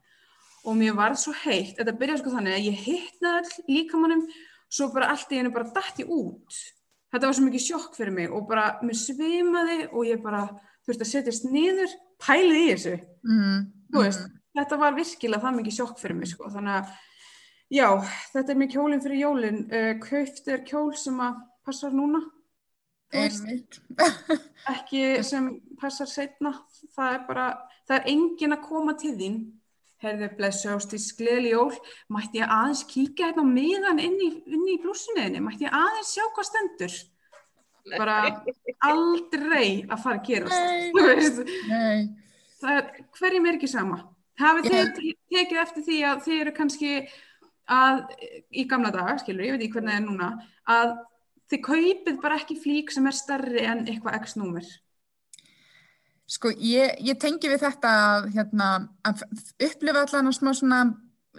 [0.64, 4.24] og mér varð svo heitt, þetta byrjaði sko þannig að ég hittnaði all líkamannum
[4.68, 6.58] svo bara allt í hennu bara dætti út.
[7.08, 10.44] Þetta var svo mikið sjokk fyrir mig og bara mér svimaði og ég bara
[10.86, 12.96] þurfti að setjast niður, pælið í þessu.
[13.28, 13.60] Mm,
[13.96, 14.40] veist, mm.
[14.60, 16.50] þetta var virkilega það mikið sjokk fyrir mig sko.
[16.52, 16.96] þannig að
[17.78, 17.88] já,
[18.34, 22.22] þetta er mér kjólinn fyrir jólinn uh, kauft er kjól sem að passar núna.
[23.08, 23.78] Einmitt.
[24.74, 25.48] ekki sem
[25.80, 26.52] passar setna
[26.92, 27.46] það er bara,
[27.88, 29.38] það er engin að koma til þín
[30.02, 31.72] herðu blessu ástís gleðli jól.
[32.12, 36.24] Mætti ég aðeins kíka hérna á miðan inn í, í blússunniðinni, mætti ég aðeins sjá
[36.26, 36.98] hvað stendur?
[37.88, 38.18] Bara
[38.84, 40.48] aldrei að fara að gera
[42.58, 44.02] það er hverjum er ekki sama?
[44.38, 44.90] Hafið yeah.
[44.94, 46.90] þið tekið eftir því að þið eru kannski
[47.68, 48.02] að
[48.54, 50.28] í gamla daga, skilur, ég veit ekki hvernig það er núna
[50.74, 50.92] að
[51.48, 54.68] þið kaupið bara ekki flík sem er starri en eitthvað x-númer
[56.28, 57.90] Sko, ég, ég tengi við þetta
[58.34, 58.72] hérna,
[59.08, 59.22] að
[59.64, 60.80] upplifa allan á smá svona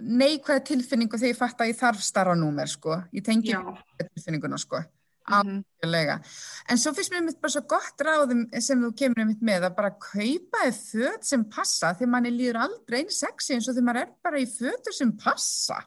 [0.00, 2.96] neikvæða tilfinningu þegar ég fatt að ég þarf starra númer, sko.
[3.14, 4.82] Ég tengi við tilfinninguna, sko.
[5.30, 6.24] Mm -hmm.
[6.68, 9.76] En svo finnst mér mitt bara svo gott ráðum sem þú kemur mitt með að
[9.76, 13.82] bara kaupa þið föt sem passa því manni líður aldrei einn sexi eins og því
[13.82, 15.84] maður er bara í fötur sem passa.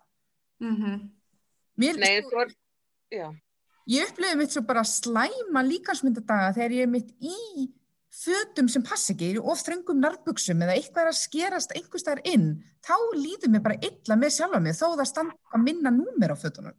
[0.62, 1.10] Mm -hmm.
[1.78, 2.56] Mér Nei, er,
[3.12, 3.36] já.
[3.88, 7.74] Ég upplifi mitt svo bara slæma líkansmyndadaga þegar ég er mitt í
[8.14, 12.50] fötum sem pass ekki, of þröngum nærbuksum eða eitthvað er að skerast einhverstaðar inn,
[12.86, 16.36] þá líður mér bara illa með sjálf á mig þó það standa að minna númer
[16.36, 16.78] á fötunum.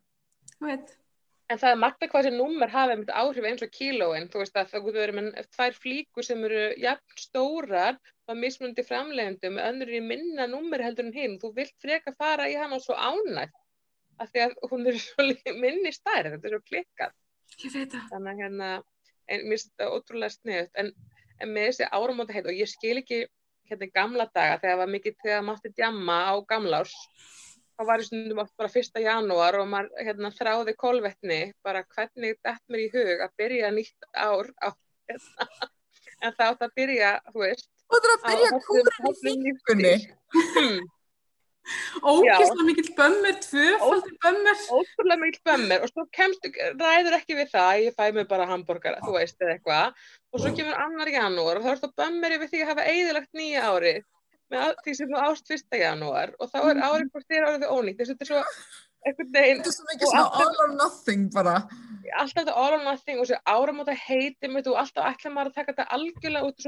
[1.53, 4.55] En það er margt eitthvað sem númer hafa einmitt áhrif eins og kílóin, þú veist
[4.57, 7.99] að það getur verið með tvær flíkur sem eru jafn stórar
[8.30, 12.57] og mismundi framlegundum, önnur í minna númer heldur en hinn, þú vilt freka fara í
[12.57, 13.53] hann og svo ánægt,
[14.16, 15.26] af því að hún er svo
[15.61, 17.12] minni stærð, þetta er svo klikkað.
[17.61, 18.09] Ég veit það.
[18.14, 18.70] Þannig að hérna,
[19.28, 20.95] en mér finnst þetta ótrúlega sniðut, en
[21.43, 23.24] en með þessi áramóta heit og ég skil ekki
[23.70, 26.97] hérna gamla daga þegar það var mikið þegar maður átti djamma á gamlárs
[27.74, 32.37] þá var ég stundum oft bara fyrsta janúar og maður hérna, þráði kolvetni bara hvernig
[32.41, 34.68] þetta mér í hug að byrja nýtt ár á,
[35.11, 35.49] hérna.
[36.22, 39.97] en þá það byrja þú veist það er að byrja kúrin í líkunni
[42.04, 44.62] Ógíslega mikill bömmir, tvöfaldi bömmir.
[44.78, 46.48] Ótrúlega mikill bömmir og svo kemst,
[46.80, 50.02] ræður ekki við það, ég fæ mig bara hambúrgar, þú veist, eða eitthvað.
[50.34, 53.40] Og svo kemur annar janúar og þá er það bömmir yfir því að hafa eigðilagt
[53.40, 53.94] nýja ári
[54.52, 56.84] með því sem þú ást fyrsta janúar og þá er mm.
[56.84, 58.04] árið hvort þér árið þau ónýtt.
[58.04, 58.42] Þetta er svo
[59.04, 59.62] eitthvað neginn.
[59.62, 61.56] Þetta er svo mikið svona all or nothing bara
[62.12, 65.58] alltaf þetta all or nothing og þessu áramóta heiti mitt og alltaf ætla maður að
[65.58, 66.60] taka þetta algjörlega út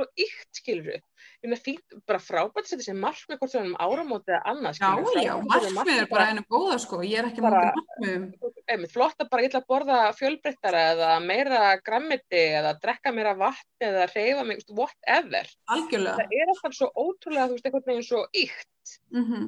[1.43, 4.81] ég meina fínt, bara frábært setja sér markmið hvort það er um áramóti eða annað
[4.81, 4.91] Já,
[5.27, 9.45] já, markmið er bara einu góða sko ég er ekki mútið markmið Flott að bara
[9.45, 14.65] ég ætla að borða fjölbreyttara eða meira grammiti eða drekka meira vatn eða reyfa mig,
[14.71, 19.45] whatever Algjörlega Það er alltaf svo ótrúlega, þú veist, einhvern veginn svo ykt mm -hmm.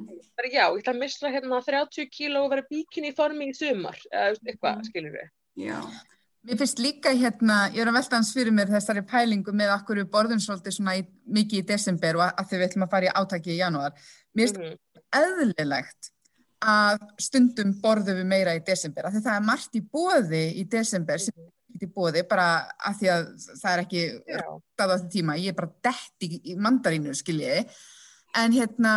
[0.52, 3.98] Já, ég ætla að missa hérna 30 kíló og vera bíkin í formi í sumar
[4.12, 4.88] eða eitthvað, mm -hmm.
[4.88, 5.82] skilur við Já.
[6.46, 10.04] Mér finnst líka hérna, ég er að velta hans fyrir mér þessari pælingu með okkur
[10.12, 13.52] borðum svolítið svona í, mikið í desember og að þau viljum að fara í átaki
[13.56, 13.96] í janúar.
[14.38, 15.02] Mér finnst mm -hmm.
[15.18, 16.12] eðlilegt
[16.62, 20.64] að stundum borðum við meira í desember, af því það er margt í bóði í
[20.70, 23.28] desember sem er ekki í bóði, bara af því að
[23.60, 27.62] það er ekki rættað á þetta tíma, ég er bara dætt í, mandarínu, skiljiði,
[28.42, 28.94] en hérna,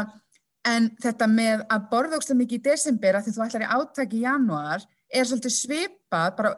[0.65, 4.17] en þetta með að borða ógst mikið í desember af því þú ætlar í átaki
[4.17, 6.55] í janúar, er svolítið svipað bara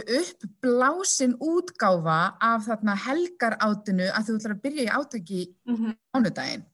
[0.00, 5.96] uppblásin útgáfa af þarna helgar átinu að þú ætlar að byrja í átaki mm -hmm.
[6.16, 6.64] ánudaginn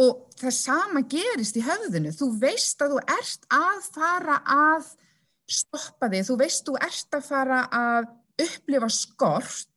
[0.00, 2.12] og það sama gerist í höfðinu.
[2.16, 4.86] Þú veist að þú ert að fara að
[5.50, 6.24] stoppa þig.
[6.28, 8.08] Þú veist þú ert að fara að
[8.46, 9.68] upplifa skort.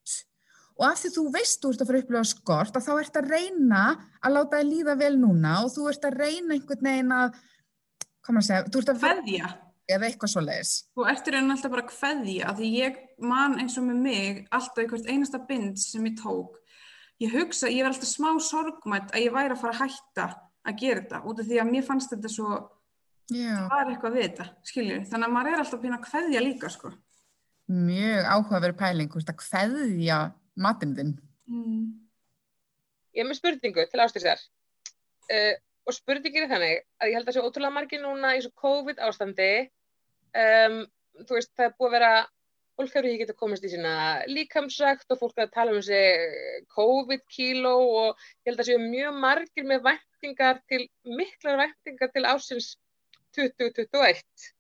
[0.76, 3.20] Og af því þú veist þú ert að fara að upplifa skort að þá ert
[3.20, 3.84] að reyna
[4.22, 7.38] að láta þig líða vel núna og þú ert að reyna einhvern veginn að
[8.26, 9.52] hvað maður segja, þú ert að veðja
[9.90, 10.76] eða eitthvað svo leiðis.
[10.98, 14.84] Þú ertur en alltaf bara hveðja að því ég man eins og með mig alltaf
[14.84, 16.62] einhvert einasta bind sem ég tók
[17.24, 20.28] ég hugsa, ég var alltaf smá sorgmætt að ég væri að fara að hætta
[20.66, 22.50] að gera þetta út af því að mér fannst þetta svo
[23.32, 26.92] það var eitthvað við þetta, skilju þannig að maður er alltaf að hveðja líka sko.
[27.66, 30.18] Mjög áhugaverð pæling að hveðja
[30.62, 31.14] matinn þinn
[31.50, 31.86] mm.
[33.16, 35.56] Ég hef með spurningu til ástíðsar uh, eh,
[35.86, 39.02] og spurningin er þannig að ég held að sé ótrúlega margir núna í svo COVID
[39.08, 40.80] ástandi um,
[41.22, 42.14] þú veist það er búið að vera
[42.76, 43.94] fólk hefur ekki getið að komast í sína
[44.28, 48.82] líkamsrækt og fólk er að tala um þessi COVID kíló og ég held að séu
[48.82, 52.74] mjög margir með væntingar til, miklar væntingar til ásins
[53.38, 54.52] 2021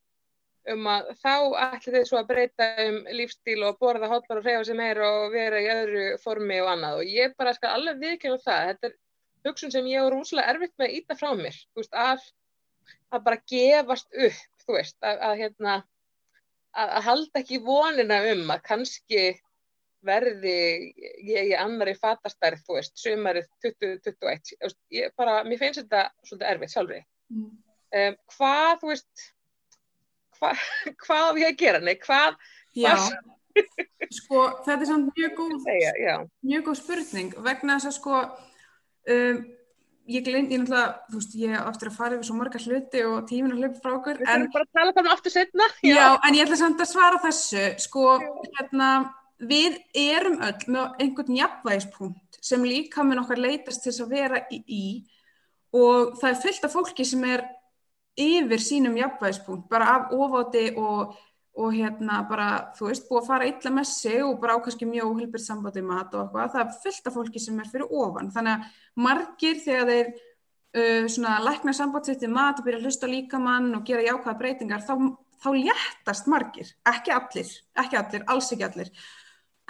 [0.73, 1.33] um að þá
[1.67, 5.27] ætli þið svo að breyta um lífstíl og borða hotbar og reyfa sig meir og
[5.33, 7.01] vera í öðru formi og annað.
[7.01, 8.95] Og ég bara skal alveg viðkjöna það, þetta er
[9.45, 12.23] hugsun sem ég er rúslega erfitt með að íta frá mér, þú veist, að,
[13.13, 15.75] að bara gefast upp, þú veist, að, að hérna,
[16.73, 19.25] að, að halda ekki vonina um að kannski
[20.05, 20.57] verði
[21.25, 26.73] ég í annari fatastærð, þú veist, sömarið 2021, ég bara, mér finnst þetta svolítið erfitt
[26.75, 26.99] sjálfri.
[27.33, 27.47] Mm.
[27.95, 29.23] Um, hvað, þú veist,
[30.39, 30.51] hva,
[31.05, 32.37] hvað á ég að gera, nei, hvað,
[32.75, 33.07] hvað
[34.13, 35.69] sko, þetta er samt mjög góð,
[36.45, 38.21] mjög góð spurning vegna þess að sko,
[39.13, 39.43] um,
[40.05, 43.25] ég gleyndi, ég náttúrulega, þú veist, ég aftur að fara yfir svo marga hluti og
[43.29, 44.21] tíminu hlaupi frá okkur.
[44.21, 45.69] Við þurfum bara að tala þannig aftur setna.
[45.81, 45.95] Já.
[45.95, 48.05] já, en ég ætla samt að svara þessu, sko,
[48.59, 48.91] hérna,
[49.41, 54.61] við erum öll með einhvern jafnvægispunkt sem líka með okkar leitast til að vera í,
[54.69, 54.85] í
[55.75, 57.43] og það er fyllt af fólki sem er
[58.15, 61.15] yfir sínum jafnvægispunkt, bara af ofáti og,
[61.55, 65.11] og hérna bara, þú veist, búið að fara illa með sig og bara ákvæmski mjög
[65.13, 68.55] óhilpir sambandi mat og eitthvað, það er fyllt af fólki sem er fyrir ofan, þannig
[68.55, 73.69] að margir þegar þeir uh, svona lækna sambandsitt í mat og byrja að hlusta líkamann
[73.77, 74.95] og gera jákvæða breytingar, þá,
[75.45, 77.53] þá léttast margir, ekki allir,
[77.83, 78.91] ekki allir, alls ekki allir,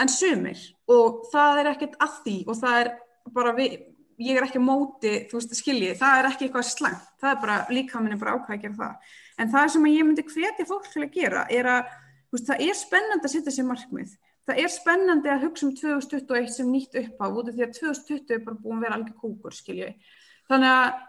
[0.02, 0.64] en sumir.
[0.92, 2.92] Og það er ekkert að því og það er
[3.36, 3.78] bara við,
[4.26, 7.62] ég er ekki móti, þú veist, skiljið, það er ekki eitthvað slangt, það er bara,
[7.70, 9.14] líka minn er bara ákvæði að gera það.
[9.42, 11.90] En það sem ég myndi hvetja fólk til að gera er að,
[12.34, 14.14] veist, það er spennandi að setja sér markmið.
[14.46, 17.76] Það er spennandi að hugsa um 2021 sem nýtt upp á, út af því að
[17.80, 20.14] 2020 er bara búin að vera alveg kúkur, skiljið.
[20.52, 21.02] Þannig að,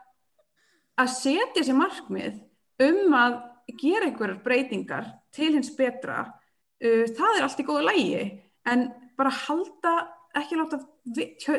[1.05, 2.41] að setja sér markmið
[2.87, 3.39] um að
[3.77, 8.27] gera einhverjar breytingar til hins betra, uh, það er allt í góða lægi,
[8.66, 9.95] en bara halda
[10.37, 10.81] ekki láta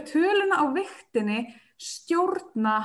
[0.09, 1.45] töluna á viktinni
[1.77, 2.77] stjórna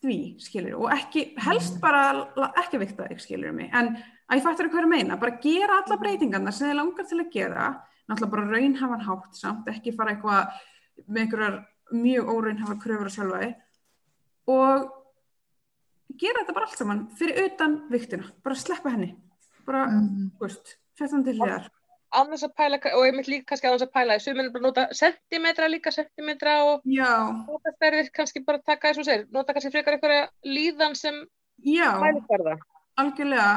[0.00, 1.80] því, skiljur, og ekki, helst mm.
[1.82, 3.92] bara ekki vikta þig, skiljur mig, en
[4.30, 6.02] að ég fættur að hverju meina, bara gera alla mm.
[6.04, 7.66] breytingarna sem þið langar til að gera,
[8.08, 10.62] náttúrulega bara raunhafan hátt samt, ekki fara eitthvað
[11.06, 11.58] með einhverjar
[11.90, 13.50] mjög óraunhafa kröfur og sjálfaði
[14.54, 14.88] og
[16.20, 19.12] gera þetta bara allt saman fyrir utan viktina, bara sleppa henni,
[19.66, 20.32] bara, mm.
[20.40, 21.68] veist, fættan til þér
[22.10, 25.68] annars að pæla, og mynd líka kannski annars að pæla þessu, menn bara nota sentimetra
[25.70, 30.26] líka, sentimetra og nota stærðir kannski bara taka eins og sér, nota kannski frekar einhverja
[30.46, 31.22] líðan sem
[31.64, 32.56] mælikvarða.
[32.56, 32.64] Já,
[33.04, 33.52] algjörlega.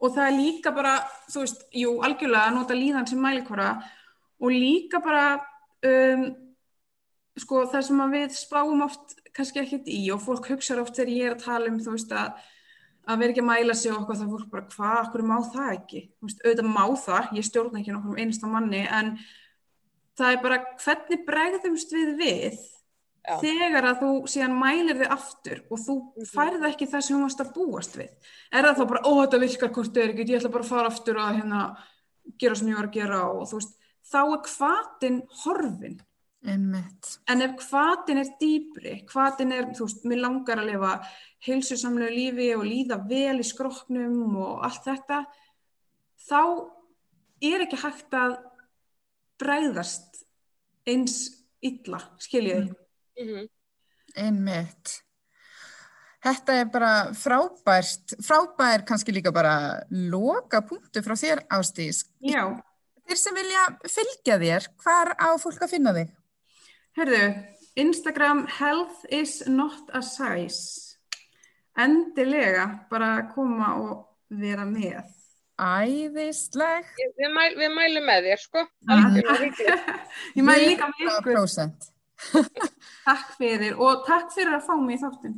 [0.00, 0.92] Og það er líka bara,
[1.28, 3.72] þú veist, jú, algjörlega nota líðan sem mælikvarða
[4.40, 5.24] og líka bara
[5.84, 6.24] um,
[7.40, 11.28] sko það sem við spáum oft kannski ekkert í og fólk hugsaður oft þegar ég
[11.28, 12.48] er að tala um, þú veist að
[13.10, 16.02] að vera ekki að mæla sig eitthvað það fólk bara hvað, okkur má það ekki
[16.24, 19.14] veist, auðvitað má það, ég stjórna ekki nokkur um einasta manni en
[20.20, 22.60] það er bara hvernig bregðumst við við
[23.20, 23.34] Já.
[23.42, 26.28] þegar að þú síðan mælir þig aftur og þú mhm.
[26.30, 29.42] færð ekki það sem þú varst að búast við er það þá bara, ó þetta
[29.44, 31.64] virkar hvort er ekki ég ætla bara að fara aftur og hérna
[32.40, 33.76] gera sem ég var að gera og þú veist
[34.10, 35.98] þá er hvaðin horfin
[36.48, 37.18] Einmitt.
[37.28, 40.92] En ef hvaðin er dýbri, hvaðin er, þú veist, mér langar að lifa
[41.44, 45.18] heilsusamlega lífi og líða vel í skroknum og allt þetta,
[46.24, 46.40] þá
[47.50, 48.38] er ekki hægt að
[49.40, 50.22] bræðast
[50.88, 51.18] eins
[51.60, 52.72] illa, skiljiði.
[53.20, 53.48] Mm -hmm.
[54.16, 55.02] Einmitt.
[56.20, 62.04] Þetta er bara frábært, frábær kannski líka bara loka punktu frá þér ástís.
[62.20, 62.60] Já.
[63.08, 66.10] Þeir sem vilja fylgja þér, hvar á fólk að finna þig?
[66.98, 67.24] Herðu,
[67.78, 70.98] Instagram health is not a size.
[71.78, 73.92] Endilega bara koma og
[74.28, 75.06] vera með.
[75.60, 76.88] Æðisleg.
[76.98, 78.64] Við, mæl, við mælum með þér, sko.
[80.36, 81.38] Ég mæl líka með ykkur.
[83.08, 85.36] takk fyrir og takk fyrir að fá mig í þáttin.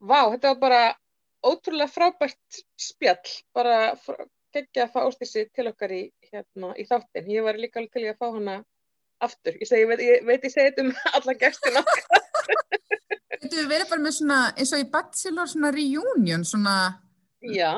[0.00, 0.82] Vá, þetta var bara
[1.46, 3.38] ótrúlega frábært spjall.
[3.56, 3.94] Bara
[4.52, 7.30] geggja að fá ástísi til okkar í, hérna, í þáttin.
[7.30, 8.60] Ég var líka alveg til að fá hana
[9.26, 11.84] aftur, ég, segi, ég, veit, ég veit ég segi þetta um alla gestina
[13.40, 16.74] Þú verður bara með svona eins og í Bachelor svona reunion svona
[17.40, 17.72] Já.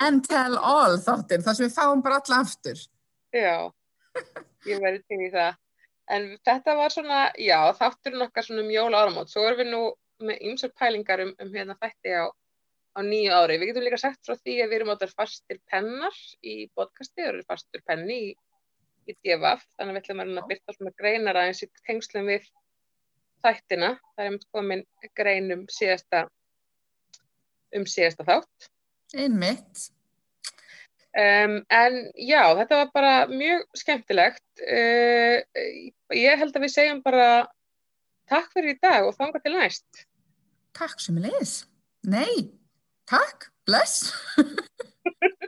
[0.00, 2.78] and tell all þáttir, þar sem við fáum bara alla aftur.
[3.34, 3.70] Já,
[4.68, 5.56] ég verður til í það.
[6.10, 9.82] En þetta var svona, já þátturinn okkar svona mjóla um áramót, svo erum við nú
[10.26, 14.22] með ymsar pælingar um, um hérna þætti á, á nýju ári, við getum líka sagt
[14.26, 18.18] frá því að við erum átt að fastir pennar í podcasti, við erum fastur penni
[18.28, 18.32] í
[19.10, 22.50] í DFF, þannig að við ætlum að byrta svona greinar aðeins í tengslum við
[23.44, 24.84] þættina, það er um komin
[25.16, 26.26] greinum síðasta
[27.76, 28.68] um síðasta þátt.
[29.14, 29.88] Einmitt.
[31.10, 34.44] Um, en já, þetta var bara mjög skemmtilegt.
[34.62, 35.40] Uh,
[36.14, 37.48] ég held að við segjum bara
[38.30, 40.04] takk fyrir í dag og þanga til næst.
[40.76, 41.56] Takk sem er leiðis
[42.08, 42.48] Nei,
[43.10, 44.14] takk, bless